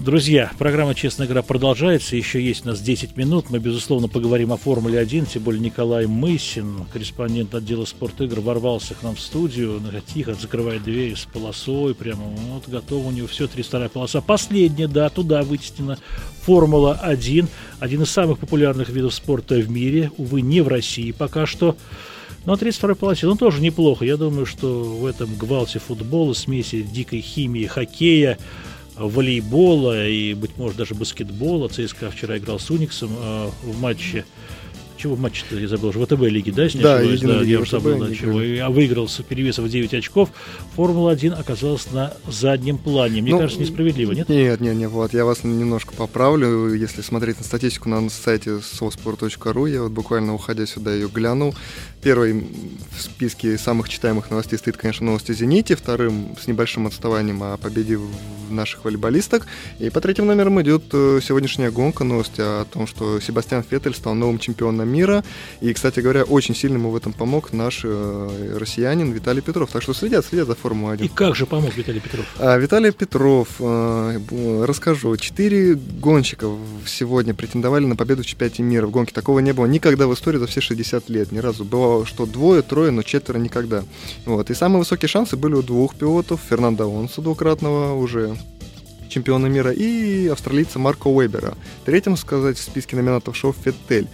Друзья, 0.00 0.50
программа 0.58 0.94
«Честная 0.94 1.26
игра» 1.26 1.42
продолжается. 1.42 2.16
Еще 2.16 2.42
есть 2.42 2.64
у 2.64 2.68
нас 2.68 2.80
10 2.80 3.18
минут. 3.18 3.50
Мы, 3.50 3.58
безусловно, 3.58 4.08
поговорим 4.08 4.50
о 4.50 4.56
Формуле-1. 4.56 5.28
Тем 5.30 5.42
более 5.42 5.60
Николай 5.60 6.06
Мысин, 6.06 6.86
корреспондент 6.90 7.54
отдела 7.54 7.84
спорт-игр, 7.84 8.40
ворвался 8.40 8.94
к 8.94 9.02
нам 9.02 9.14
в 9.14 9.20
студию. 9.20 9.78
Тихо 10.14 10.32
закрывает 10.32 10.84
дверь 10.84 11.16
с 11.16 11.26
полосой. 11.26 11.94
Прямо 11.94 12.22
вот 12.24 12.66
готова 12.66 13.08
у 13.08 13.10
него 13.10 13.28
все, 13.28 13.46
32 13.46 13.90
полоса. 13.90 14.22
Последняя, 14.22 14.88
да, 14.88 15.10
туда 15.10 15.42
вытеснена 15.42 15.98
Формула-1. 16.46 17.46
Один 17.78 18.02
из 18.02 18.10
самых 18.10 18.38
популярных 18.38 18.88
видов 18.88 19.12
спорта 19.12 19.56
в 19.56 19.70
мире. 19.70 20.12
Увы, 20.16 20.40
не 20.40 20.62
в 20.62 20.68
России 20.68 21.12
пока 21.12 21.44
что. 21.44 21.76
Но 22.46 22.54
32-й 22.54 22.94
полосе, 22.94 23.26
ну, 23.26 23.36
тоже 23.36 23.60
неплохо. 23.60 24.06
Я 24.06 24.16
думаю, 24.16 24.46
что 24.46 24.82
в 24.82 25.04
этом 25.04 25.34
гвалте 25.36 25.78
футбола, 25.78 26.32
смеси 26.32 26.80
дикой 26.80 27.20
химии, 27.20 27.66
хоккея, 27.66 28.38
волейбола 29.06 30.06
и, 30.06 30.34
быть 30.34 30.56
может, 30.56 30.76
даже 30.76 30.94
баскетбола. 30.94 31.68
ЦСКА 31.68 32.10
вчера 32.10 32.38
играл 32.38 32.58
с 32.58 32.70
Униксом 32.70 33.10
э, 33.16 33.50
в 33.64 33.80
матче 33.80 34.24
чего 35.00 35.16
матч-то, 35.16 35.56
я 35.56 35.66
забыл, 35.66 35.92
ВТБ 35.92 36.20
лиги, 36.24 36.50
да, 36.50 36.68
да, 36.74 37.00
да, 37.22 37.42
я 37.42 37.60
уже 37.60 37.70
забыл, 37.70 37.98
да, 37.98 38.14
чего, 38.14 38.38
а 38.38 38.70
выиграл 38.70 39.08
с 39.08 39.22
перевесом 39.22 39.64
в 39.64 39.70
9 39.70 39.94
очков. 39.94 40.28
Формула-1 40.76 41.32
оказалась 41.32 41.90
на 41.90 42.12
заднем 42.28 42.76
плане. 42.76 43.22
Мне 43.22 43.32
ну, 43.32 43.38
кажется, 43.38 43.60
несправедливо, 43.62 44.12
нет? 44.12 44.28
Нет, 44.28 44.60
нет, 44.60 44.76
нет, 44.76 44.90
вот, 44.90 45.14
я 45.14 45.24
вас 45.24 45.42
немножко 45.42 45.94
поправлю. 45.94 46.74
Если 46.74 47.00
смотреть 47.00 47.38
на 47.38 47.44
статистику 47.44 47.88
на 47.88 48.10
сайте 48.10 48.50
sosport.ru, 48.50 49.70
я 49.70 49.82
вот 49.82 49.92
буквально 49.92 50.34
уходя 50.34 50.66
сюда 50.66 50.92
ее 50.92 51.08
глянул. 51.08 51.54
Первый 52.02 52.32
в 52.32 53.02
списке 53.02 53.58
самых 53.58 53.88
читаемых 53.88 54.30
новостей 54.30 54.58
стоит, 54.58 54.76
конечно, 54.76 55.04
новости 55.04 55.32
«Зените», 55.32 55.76
вторым 55.76 56.34
с 56.40 56.46
небольшим 56.46 56.86
отставанием 56.86 57.42
о 57.42 57.56
победе 57.58 57.98
наших 58.50 58.84
волейболисток. 58.84 59.46
И 59.78 59.90
по 59.90 60.00
третьим 60.00 60.26
номерам 60.26 60.60
идет 60.62 60.82
э, 60.92 61.20
сегодняшняя 61.22 61.70
гонка, 61.70 62.04
новость 62.04 62.38
о 62.38 62.64
том, 62.64 62.86
что 62.86 63.20
Себастьян 63.20 63.62
Феттель 63.62 63.94
стал 63.94 64.14
новым 64.14 64.38
чемпионом 64.38 64.88
мира. 64.88 65.24
И, 65.60 65.72
кстати 65.72 66.00
говоря, 66.00 66.24
очень 66.24 66.54
сильно 66.54 66.76
ему 66.76 66.90
в 66.90 66.96
этом 66.96 67.12
помог 67.12 67.52
наш 67.52 67.82
э, 67.84 68.56
россиянин 68.58 69.12
Виталий 69.12 69.42
Петров. 69.42 69.70
Так 69.70 69.82
что 69.82 69.94
следят, 69.94 70.26
следят 70.26 70.48
за 70.48 70.54
Формулой-1. 70.54 71.04
И 71.04 71.08
как 71.08 71.36
же 71.36 71.46
помог 71.46 71.76
Виталий 71.76 72.00
Петров? 72.00 72.26
А, 72.38 72.56
Виталий 72.58 72.92
Петров, 72.92 73.48
э, 73.58 74.64
расскажу. 74.64 75.16
Четыре 75.16 75.74
гонщика 75.74 76.48
сегодня 76.86 77.34
претендовали 77.34 77.84
на 77.84 77.96
победу 77.96 78.22
в 78.22 78.26
чемпионате 78.26 78.62
мира. 78.62 78.86
В 78.86 78.90
гонке 78.90 79.12
такого 79.12 79.38
не 79.40 79.52
было 79.52 79.66
никогда 79.66 80.06
в 80.06 80.14
истории 80.14 80.38
за 80.38 80.46
все 80.46 80.60
60 80.60 81.08
лет. 81.08 81.32
Ни 81.32 81.38
разу. 81.38 81.64
Было, 81.64 81.89
что 82.04 82.26
двое, 82.26 82.62
трое, 82.62 82.90
но 82.90 83.02
четверо 83.02 83.38
никогда. 83.38 83.84
Вот. 84.26 84.50
И 84.50 84.54
самые 84.54 84.80
высокие 84.80 85.08
шансы 85.08 85.36
были 85.36 85.54
у 85.54 85.62
двух 85.62 85.94
пилотов. 85.94 86.40
Фернандо 86.48 86.84
Алонсо, 86.84 87.20
двукратного 87.20 87.94
уже 87.94 88.36
чемпиона 89.10 89.46
мира, 89.46 89.72
и 89.72 90.28
австралийца 90.28 90.78
Марко 90.78 91.08
Уэбера. 91.08 91.54
Третьим, 91.84 92.16
сказать, 92.16 92.56
в 92.56 92.62
списке 92.62 92.96
номинатов 92.96 93.36
шоу 93.36 93.52
Феттель. 93.52 94.06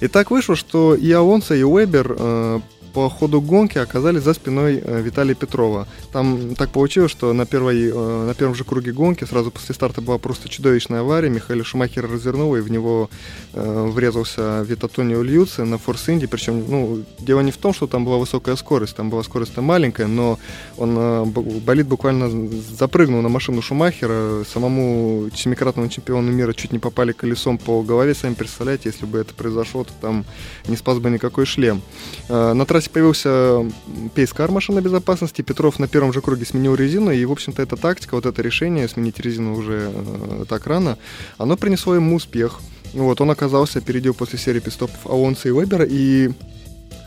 И 0.00 0.08
так 0.08 0.30
вышло, 0.30 0.56
что 0.56 0.94
и 0.94 1.10
Алонсо, 1.10 1.54
и 1.54 1.62
Уэбер 1.62 2.16
э, 2.16 2.60
по 2.94 3.10
ходу 3.10 3.40
гонки 3.40 3.76
оказались 3.76 4.22
за 4.22 4.34
спиной 4.34 4.80
э, 4.82 5.02
Виталия 5.02 5.34
Петрова. 5.34 5.88
Там 6.12 6.54
так 6.54 6.70
получилось, 6.70 7.10
что 7.10 7.32
на, 7.32 7.44
первой, 7.44 7.90
э, 7.90 8.26
на 8.26 8.34
первом 8.34 8.54
же 8.54 8.62
круге 8.62 8.92
гонки 8.92 9.24
сразу 9.24 9.50
после 9.50 9.74
старта 9.74 10.00
была 10.00 10.18
просто 10.18 10.48
чудовищная 10.48 11.00
авария. 11.00 11.28
Михаил 11.28 11.64
Шумахер 11.64 12.08
развернул, 12.08 12.54
и 12.54 12.60
в 12.60 12.70
него 12.70 13.10
э, 13.52 13.90
врезался 13.90 14.62
Витатонио 14.62 15.22
Льюци 15.22 15.64
на 15.64 15.76
Форс 15.76 16.08
Инди. 16.08 16.26
Причем, 16.26 16.64
ну, 16.68 17.02
дело 17.18 17.40
не 17.40 17.50
в 17.50 17.56
том, 17.56 17.74
что 17.74 17.88
там 17.88 18.04
была 18.04 18.18
высокая 18.18 18.54
скорость, 18.54 18.94
там 18.94 19.10
была 19.10 19.24
скорость 19.24 19.56
маленькая, 19.56 20.06
но 20.06 20.38
он, 20.76 21.30
болит 21.30 21.88
буквально 21.88 22.30
запрыгнул 22.78 23.22
на 23.22 23.28
машину 23.28 23.60
Шумахера. 23.60 24.44
Самому 24.44 25.30
семикратному 25.34 25.88
чемпиону 25.88 26.30
мира 26.30 26.52
чуть 26.52 26.72
не 26.72 26.78
попали 26.78 27.10
колесом 27.10 27.58
по 27.58 27.82
голове. 27.82 28.14
Сами 28.14 28.34
представляете, 28.34 28.90
если 28.90 29.04
бы 29.04 29.18
это 29.18 29.34
произошло, 29.34 29.82
то 29.82 29.92
там 30.00 30.24
не 30.68 30.76
спас 30.76 30.98
бы 30.98 31.10
никакой 31.10 31.44
шлем. 31.44 31.82
На 32.28 32.64
трассе 32.64 32.83
результате 32.84 32.90
появился 32.90 33.72
пейскар 34.14 34.50
машина 34.50 34.80
безопасности, 34.80 35.42
Петров 35.42 35.78
на 35.78 35.88
первом 35.88 36.12
же 36.12 36.20
круге 36.20 36.44
сменил 36.44 36.74
резину, 36.74 37.10
и, 37.10 37.24
в 37.24 37.32
общем-то, 37.32 37.62
эта 37.62 37.76
тактика, 37.76 38.14
вот 38.14 38.26
это 38.26 38.42
решение 38.42 38.88
сменить 38.88 39.18
резину 39.20 39.56
уже 39.56 39.90
э, 39.92 40.44
так 40.48 40.66
рано, 40.66 40.98
оно 41.38 41.56
принесло 41.56 41.94
ему 41.94 42.16
успех. 42.16 42.60
Вот, 42.92 43.20
он 43.20 43.30
оказался, 43.30 43.80
опередил 43.80 44.14
после 44.14 44.38
серии 44.38 44.60
пистопов 44.60 45.06
Алонса 45.06 45.48
и 45.48 45.52
Вебера, 45.52 45.84
и 45.88 46.30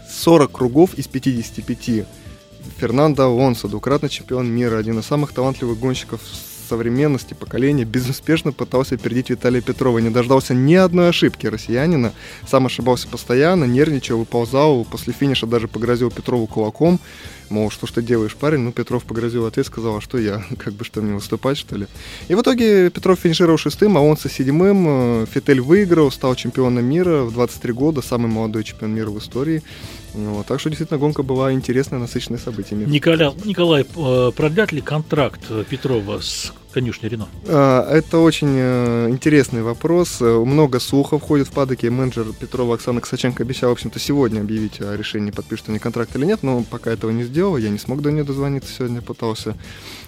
40 0.10 0.52
кругов 0.52 0.94
из 0.96 1.08
55 1.08 2.06
Фернандо 2.78 3.24
Алонсо, 3.24 3.68
двукратный 3.68 4.10
чемпион 4.10 4.48
мира, 4.48 4.78
один 4.78 5.00
из 5.00 5.06
самых 5.06 5.32
талантливых 5.34 5.80
гонщиков 5.80 6.22
современности 6.68 7.34
поколения 7.34 7.86
безуспешно 7.86 8.52
пытался 8.52 8.96
опередить 8.96 9.30
Виталия 9.30 9.62
Петрова. 9.62 10.00
Не 10.00 10.10
дождался 10.10 10.54
ни 10.54 10.76
одной 10.76 11.10
ошибки 11.10 11.48
россиянина. 11.48 12.14
Сам 12.48 12.66
ошибался 12.66 13.08
постоянно, 13.08 13.66
нервничал, 13.66 14.18
выползал. 14.20 14.86
После 14.86 15.14
финиша 15.14 15.48
даже 15.48 15.68
погрозил 15.68 16.12
Петрову 16.12 16.48
кулаком. 16.48 17.00
Мол, 17.50 17.72
что 17.72 17.88
ж 17.88 17.92
ты 17.92 18.02
делаешь, 18.02 18.36
парень? 18.36 18.60
Ну, 18.60 18.72
Петров 18.72 19.04
погрозил 19.04 19.46
ответ, 19.46 19.66
сказал, 19.66 19.98
а 19.98 20.02
что 20.02 20.18
я? 20.18 20.44
Как 20.58 20.74
бы 20.74 20.84
что, 20.84 21.02
мне 21.02 21.14
выступать, 21.14 21.58
что 21.58 21.76
ли? 21.76 21.88
И 22.28 22.36
в 22.36 22.42
итоге 22.42 22.90
Петров 22.90 23.20
финишировал 23.20 23.58
шестым, 23.58 23.98
а 23.98 24.02
он 24.02 24.18
со 24.18 24.30
седьмым. 24.30 25.26
Фетель 25.28 25.62
выиграл, 25.62 26.12
стал 26.12 26.36
чемпионом 26.36 26.86
мира 26.86 27.24
в 27.24 27.34
23 27.34 27.74
года, 27.74 28.02
самый 28.02 28.28
молодой 28.28 28.64
чемпион 28.64 28.94
мира 28.94 29.10
в 29.10 29.18
истории. 29.20 29.64
Вот, 30.14 30.48
так 30.48 30.60
что 30.60 30.70
действительно 30.70 31.00
гонка 31.00 31.24
была 31.24 31.54
интересная, 31.54 32.00
насыщенная 32.00 32.40
событиями. 32.40 32.86
Николай, 32.86 33.32
Николай 33.46 33.86
э, 33.96 34.32
продлят 34.36 34.72
ли 34.72 34.82
контракт 34.82 35.42
Петрова 35.70 36.20
с 36.20 36.54
конюшней 36.78 37.10
Рено? 37.10 37.28
А, 37.48 37.92
это 37.92 38.20
очень 38.20 38.54
э, 38.56 39.10
интересный 39.10 39.64
вопрос. 39.64 40.22
Много 40.22 40.80
слухов 40.80 41.24
ходит 41.24 41.48
в 41.48 41.52
падоке. 41.52 41.90
Менеджер 41.90 42.28
Петрова 42.40 42.76
Оксана 42.76 43.02
Косаченко 43.02 43.42
обещала, 43.42 43.72
в 43.72 43.74
общем-то, 43.74 44.00
сегодня 44.00 44.42
объявить 44.42 44.80
о 44.80 44.96
решении, 44.96 45.32
подпишет 45.32 45.70
они 45.70 45.80
контракт 45.80 46.16
или 46.16 46.26
нет, 46.26 46.44
но 46.44 46.64
пока 46.70 46.92
этого 46.92 47.10
не 47.10 47.24
сделал. 47.24 47.58
Я 47.58 47.70
не 47.70 47.80
смог 47.80 48.02
до 48.02 48.12
нее 48.12 48.24
дозвониться 48.24 48.72
сегодня, 48.72 49.02
пытался 49.02 49.56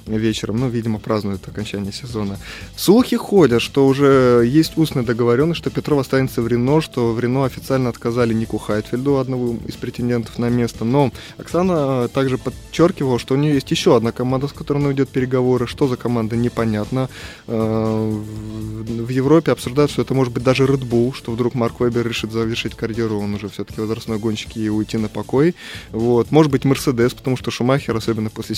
вечером. 0.05 0.57
Ну, 0.57 0.69
видимо, 0.69 0.99
празднуют 0.99 1.47
окончание 1.47 1.91
сезона. 1.91 2.37
Слухи 2.75 3.17
ходят, 3.17 3.61
что 3.61 3.87
уже 3.87 4.43
есть 4.45 4.77
устная 4.77 5.03
договоренность, 5.03 5.59
что 5.59 5.69
Петров 5.69 5.99
останется 5.99 6.41
в 6.41 6.47
Рено, 6.47 6.81
что 6.81 7.13
в 7.13 7.19
Рено 7.19 7.45
официально 7.45 7.89
отказали 7.89 8.33
Нику 8.33 8.57
Хайтфельду, 8.57 9.17
одному 9.17 9.59
из 9.67 9.75
претендентов 9.75 10.37
на 10.39 10.49
место. 10.49 10.85
Но 10.85 11.11
Оксана 11.37 12.07
также 12.07 12.37
подчеркивала, 12.37 13.19
что 13.19 13.35
у 13.35 13.37
нее 13.37 13.55
есть 13.55 13.71
еще 13.71 13.95
одна 13.95 14.11
команда, 14.11 14.47
с 14.47 14.53
которой 14.53 14.77
она 14.77 14.89
ведет 14.89 15.09
переговоры. 15.09 15.67
Что 15.67 15.87
за 15.87 15.97
команда, 15.97 16.35
непонятно. 16.35 17.09
Э, 17.47 18.09
в 18.09 19.09
Европе 19.09 19.51
обсуждают, 19.51 19.91
что 19.91 20.01
это 20.01 20.13
может 20.13 20.33
быть 20.33 20.43
даже 20.43 20.65
Red 20.65 20.87
Bull, 20.87 21.13
что 21.13 21.31
вдруг 21.31 21.55
Марк 21.55 21.79
Вебер 21.79 22.07
решит 22.07 22.31
завершить 22.31 22.75
карьеру, 22.75 23.19
он 23.19 23.33
уже 23.33 23.49
все-таки 23.49 23.81
возрастной 23.81 24.19
гонщик 24.19 24.57
и 24.57 24.69
уйти 24.69 24.97
на 24.97 25.07
покой. 25.07 25.55
Вот. 25.91 26.31
Может 26.31 26.51
быть 26.51 26.65
Мерседес, 26.65 27.13
потому 27.13 27.37
что 27.37 27.51
Шумахер, 27.51 27.95
особенно 27.95 28.29
после 28.29 28.55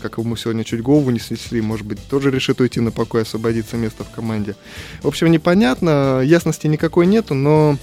как 0.00 0.18
ему 0.18 0.36
сегодня 0.36 0.64
чуть 0.64 0.77
голову 0.82 1.10
не 1.10 1.18
снесли, 1.18 1.60
может 1.60 1.86
быть, 1.86 1.98
тоже 2.08 2.30
решит 2.30 2.60
уйти 2.60 2.80
на 2.80 2.90
покой, 2.90 3.22
освободиться 3.22 3.76
место 3.76 4.04
в 4.04 4.10
команде. 4.10 4.56
В 5.02 5.08
общем, 5.08 5.30
непонятно, 5.30 6.20
ясности 6.24 6.66
никакой 6.66 7.06
нету, 7.06 7.34
но 7.34 7.76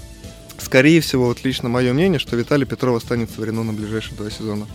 скорее 0.58 1.02
всего, 1.02 1.26
вот 1.26 1.44
лично 1.44 1.70
мое 1.70 1.94
мнение, 1.94 2.20
что 2.20 2.36
Виталий 2.36 2.66
Петров 2.66 2.98
останется 2.98 3.42
в 3.42 3.44
Рено 3.44 3.64
на 3.64 3.74
ближайшие 3.74 4.16
два 4.18 4.30
сезона. 4.30 4.68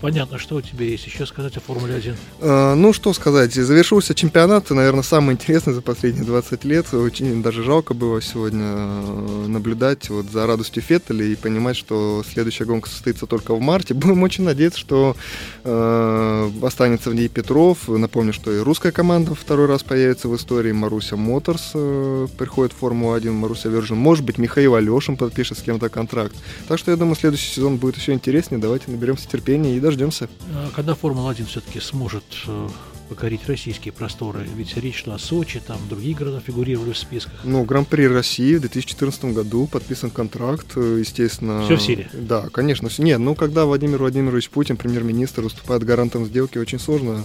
Понятно, 0.00 0.38
что 0.38 0.56
у 0.56 0.60
тебя 0.60 0.84
есть 0.86 1.06
еще 1.06 1.24
сказать 1.24 1.56
о 1.56 1.60
Формуле 1.60 1.94
1? 1.94 2.16
Э, 2.40 2.74
ну, 2.74 2.92
что 2.92 3.12
сказать. 3.14 3.54
Завершился 3.54 4.14
чемпионат, 4.14 4.68
наверное, 4.70 5.02
самый 5.02 5.32
интересный 5.32 5.72
за 5.72 5.80
последние 5.80 6.24
20 6.24 6.64
лет. 6.64 6.92
Очень 6.92 7.42
даже 7.42 7.62
жалко 7.62 7.94
было 7.94 8.20
сегодня 8.20 8.64
э, 8.66 9.46
наблюдать 9.48 10.10
вот 10.10 10.26
за 10.30 10.46
радостью 10.46 10.82
Феттеля 10.82 11.24
и 11.24 11.34
понимать, 11.34 11.76
что 11.76 12.22
следующая 12.30 12.66
гонка 12.66 12.90
состоится 12.90 13.26
только 13.26 13.54
в 13.54 13.60
марте. 13.60 13.94
Будем 14.06 14.22
очень 14.22 14.44
надеяться, 14.44 14.78
что 14.78 15.16
э, 15.64 16.50
останется 16.62 17.10
в 17.10 17.14
ней 17.14 17.28
Петров. 17.28 17.88
Напомню, 17.88 18.32
что 18.34 18.52
и 18.52 18.58
русская 18.58 18.92
команда 18.92 19.34
второй 19.34 19.66
раз 19.66 19.82
появится 19.82 20.28
в 20.28 20.36
истории. 20.36 20.72
Маруся 20.72 21.16
Моторс 21.16 21.70
э, 21.74 22.26
приходит 22.36 22.74
в 22.74 22.76
Формулу-1, 22.76 23.30
Маруся 23.32 23.70
Вержин. 23.70 23.96
Может 23.96 24.24
быть, 24.24 24.36
Михаил 24.36 24.74
Алешин 24.74 25.16
подпишет 25.16 25.58
с 25.58 25.62
кем-то 25.62 25.88
контракт. 25.88 26.36
Так 26.68 26.78
что, 26.78 26.90
я 26.90 26.98
думаю, 26.98 27.16
следующий 27.16 27.50
сезон 27.50 27.78
будет 27.78 27.96
еще 27.96 28.12
интереснее. 28.12 28.60
Давайте 28.60 28.90
наберемся 28.90 29.26
терпения 29.28 29.76
и 29.76 29.80
дождемся. 29.96 30.28
А 30.54 30.70
когда 30.74 30.94
Формула-1 30.94 31.46
все-таки 31.46 31.80
сможет 31.80 32.24
э, 32.46 32.68
покорить 33.08 33.46
российские 33.46 33.92
просторы? 33.92 34.46
Ведь 34.56 34.76
речь 34.76 35.04
шла 35.04 35.14
о 35.14 35.18
Сочи, 35.18 35.60
там 35.66 35.78
другие 35.88 36.14
города 36.14 36.40
фигурировали 36.40 36.92
в 36.92 36.98
списках. 36.98 37.40
Ну, 37.44 37.64
Гран-при 37.64 38.08
России 38.08 38.56
в 38.56 38.60
2014 38.60 39.26
году 39.26 39.66
подписан 39.66 40.10
контракт, 40.10 40.66
э, 40.76 40.98
естественно. 41.00 41.64
Все 41.64 41.76
в 41.76 41.82
силе? 41.82 42.08
Да, 42.12 42.48
конечно. 42.50 42.88
Нет, 42.98 43.18
ну, 43.18 43.34
когда 43.34 43.64
Владимир 43.64 43.98
Владимирович 43.98 44.50
Путин, 44.50 44.76
премьер-министр, 44.76 45.42
выступает 45.42 45.84
гарантом 45.84 46.26
сделки, 46.26 46.58
очень 46.58 46.78
сложно 46.78 47.24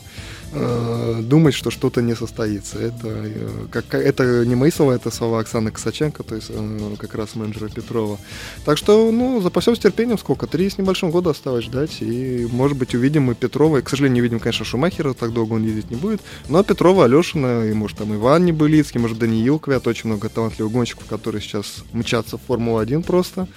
э, 0.54 1.20
думать, 1.22 1.54
что 1.54 1.72
что-то 1.72 2.02
не 2.02 2.16
состоится. 2.16 2.80
Это, 2.80 3.08
э, 3.08 3.68
как, 3.72 3.94
это 3.94 4.46
не 4.46 4.56
мои 4.56 4.72
слова, 4.72 4.94
это 4.94 5.12
слова 5.12 5.40
Оксаны 5.40 5.72
Косаченко, 5.72 6.24
то 6.24 6.36
есть 6.36 6.48
э, 6.50 6.96
как 6.98 7.16
раз 7.16 7.36
менеджера 7.36 7.70
Петрова. 7.70 8.18
Так 8.66 8.78
что, 8.78 9.12
ну, 9.12 9.42
запасемся 9.42 9.84
терпением 9.84 10.18
сколько? 10.18 10.48
Три 10.48 10.70
с 10.70 10.78
небольшим 10.78 11.12
года 11.12 11.32
осталось 11.32 11.66
ждать, 11.66 12.02
и, 12.02 12.48
может 12.52 12.78
быть, 12.78 12.96
увидим 12.96 13.24
мы 13.24 13.36
Петрова. 13.36 13.78
И, 13.78 13.82
к 13.82 13.90
сожалению, 13.90 14.16
не 14.16 14.22
видим, 14.22 14.40
конечно, 14.40 14.66
Шумахера, 14.66 15.14
так 15.14 15.34
долго 15.34 15.54
он 15.54 15.64
ездить 15.72 15.92
не 15.92 15.98
будет. 15.98 16.22
Но 16.50 16.64
Петрова, 16.64 17.06
Алешина, 17.06 17.66
и, 17.70 17.74
может, 17.74 17.98
там 17.98 18.14
Иван 18.14 18.46
Небылицкий, 18.46 19.00
может, 19.00 19.18
Даниил 19.18 19.60
Квят, 19.60 19.88
очень 19.88 20.10
много 20.10 20.30
талантливых 20.30 20.72
гонщиков, 20.72 21.06
которые 21.06 21.42
сейчас 21.42 21.84
мчатся 21.94 22.38
в 22.38 22.42
Формулу-1 22.42 23.04
просто. 23.04 23.48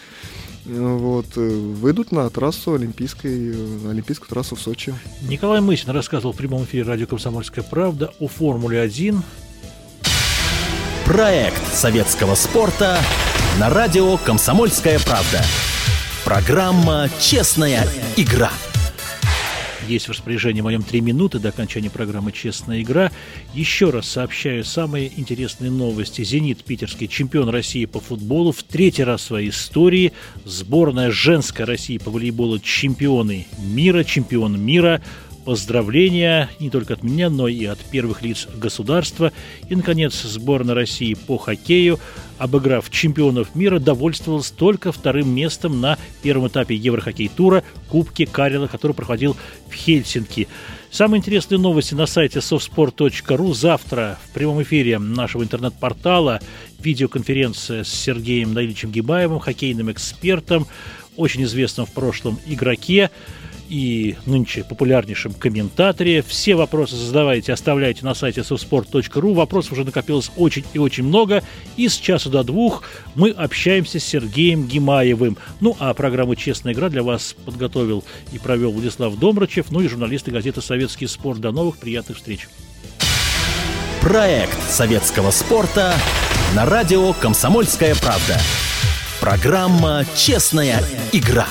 Вот, 0.64 1.26
э, 1.36 1.40
выйдут 1.40 2.10
на 2.10 2.28
трассу 2.30 2.72
Олимпийской, 2.72 3.52
э, 3.52 3.90
Олимпийскую 3.90 4.28
трассу 4.28 4.56
в 4.56 4.60
Сочи. 4.60 4.94
Николай 5.28 5.60
Мысин 5.60 5.90
рассказывал 5.90 6.32
в 6.32 6.36
прямом 6.36 6.64
эфире 6.64 6.84
радио 6.84 7.06
«Комсомольская 7.06 7.62
правда» 7.62 8.12
о 8.18 8.28
Формуле-1. 8.28 9.20
Проект 11.04 11.74
советского 11.74 12.34
спорта 12.34 12.98
на 13.60 13.68
радио 13.68 14.16
«Комсомольская 14.16 14.98
правда». 15.00 15.44
Программа 16.24 17.10
«Честная 17.20 17.86
игра». 18.16 18.50
Есть 19.88 20.06
в 20.06 20.10
распоряжении 20.10 20.62
моем 20.62 20.82
три 20.82 21.00
минуты 21.00 21.38
до 21.38 21.50
окончания 21.50 21.90
программы 21.90 22.32
«Честная 22.32 22.80
игра». 22.80 23.12
Еще 23.52 23.90
раз 23.90 24.08
сообщаю 24.08 24.64
самые 24.64 25.12
интересные 25.18 25.70
новости. 25.70 26.24
«Зенит» 26.24 26.64
питерский 26.64 27.06
чемпион 27.06 27.50
России 27.50 27.84
по 27.84 28.00
футболу 28.00 28.52
в 28.52 28.62
третий 28.62 29.04
раз 29.04 29.22
в 29.22 29.26
своей 29.26 29.50
истории. 29.50 30.12
Сборная 30.44 31.10
женская 31.10 31.64
России 31.64 31.98
по 31.98 32.10
волейболу 32.10 32.58
чемпионы 32.58 33.46
мира, 33.58 34.04
чемпион 34.04 34.58
мира 34.58 35.02
поздравления 35.44 36.48
не 36.58 36.70
только 36.70 36.94
от 36.94 37.02
меня, 37.02 37.30
но 37.30 37.48
и 37.48 37.64
от 37.64 37.78
первых 37.78 38.22
лиц 38.22 38.48
государства. 38.56 39.32
И, 39.68 39.76
наконец, 39.76 40.20
сборная 40.22 40.74
России 40.74 41.14
по 41.14 41.38
хоккею, 41.38 41.98
обыграв 42.38 42.90
чемпионов 42.90 43.54
мира, 43.54 43.78
довольствовалась 43.78 44.50
только 44.50 44.92
вторым 44.92 45.34
местом 45.34 45.80
на 45.80 45.98
первом 46.22 46.48
этапе 46.48 46.74
Еврохоккей-тура 46.74 47.62
Кубки 47.88 48.24
Карела, 48.24 48.66
который 48.66 48.92
проходил 48.92 49.36
в 49.68 49.74
Хельсинки. 49.74 50.48
Самые 50.90 51.18
интересные 51.18 51.58
новости 51.58 51.94
на 51.94 52.06
сайте 52.06 52.38
softsport.ru. 52.38 53.52
Завтра 53.52 54.18
в 54.28 54.32
прямом 54.32 54.62
эфире 54.62 54.98
нашего 54.98 55.42
интернет-портала 55.42 56.40
видеоконференция 56.78 57.82
с 57.82 57.88
Сергеем 57.88 58.54
Наилевичем 58.54 58.92
Гибаевым, 58.92 59.40
хоккейным 59.40 59.90
экспертом, 59.90 60.68
очень 61.16 61.42
известным 61.44 61.86
в 61.86 61.92
прошлом 61.92 62.38
игроке 62.46 63.10
и 63.68 64.16
нынче 64.26 64.64
популярнейшем 64.64 65.32
комментаторе. 65.32 66.22
Все 66.22 66.54
вопросы 66.54 66.96
задавайте, 66.96 67.52
оставляйте 67.52 68.04
на 68.04 68.14
сайте 68.14 68.42
softsport.ru. 68.42 69.34
Вопросов 69.34 69.72
уже 69.72 69.84
накопилось 69.84 70.30
очень 70.36 70.64
и 70.72 70.78
очень 70.78 71.04
много. 71.04 71.42
И 71.76 71.88
с 71.88 71.96
часу 71.96 72.30
до 72.30 72.42
двух 72.42 72.82
мы 73.14 73.30
общаемся 73.30 73.98
с 73.98 74.04
Сергеем 74.04 74.66
Гимаевым. 74.66 75.36
Ну, 75.60 75.76
а 75.78 75.94
программу 75.94 76.34
«Честная 76.34 76.72
игра» 76.74 76.88
для 76.88 77.02
вас 77.02 77.34
подготовил 77.44 78.04
и 78.32 78.38
провел 78.38 78.72
Владислав 78.72 79.18
Домрачев, 79.18 79.70
ну 79.70 79.80
и 79.80 79.88
журналисты 79.88 80.30
газеты 80.30 80.60
«Советский 80.60 81.06
спорт». 81.06 81.40
До 81.40 81.52
новых 81.52 81.78
приятных 81.78 82.18
встреч. 82.18 82.48
Проект 84.00 84.70
советского 84.70 85.30
спорта 85.30 85.94
на 86.54 86.66
радио 86.66 87.12
«Комсомольская 87.14 87.94
правда». 87.94 88.38
Программа 89.20 90.04
«Честная 90.14 90.82
игра». 91.12 91.46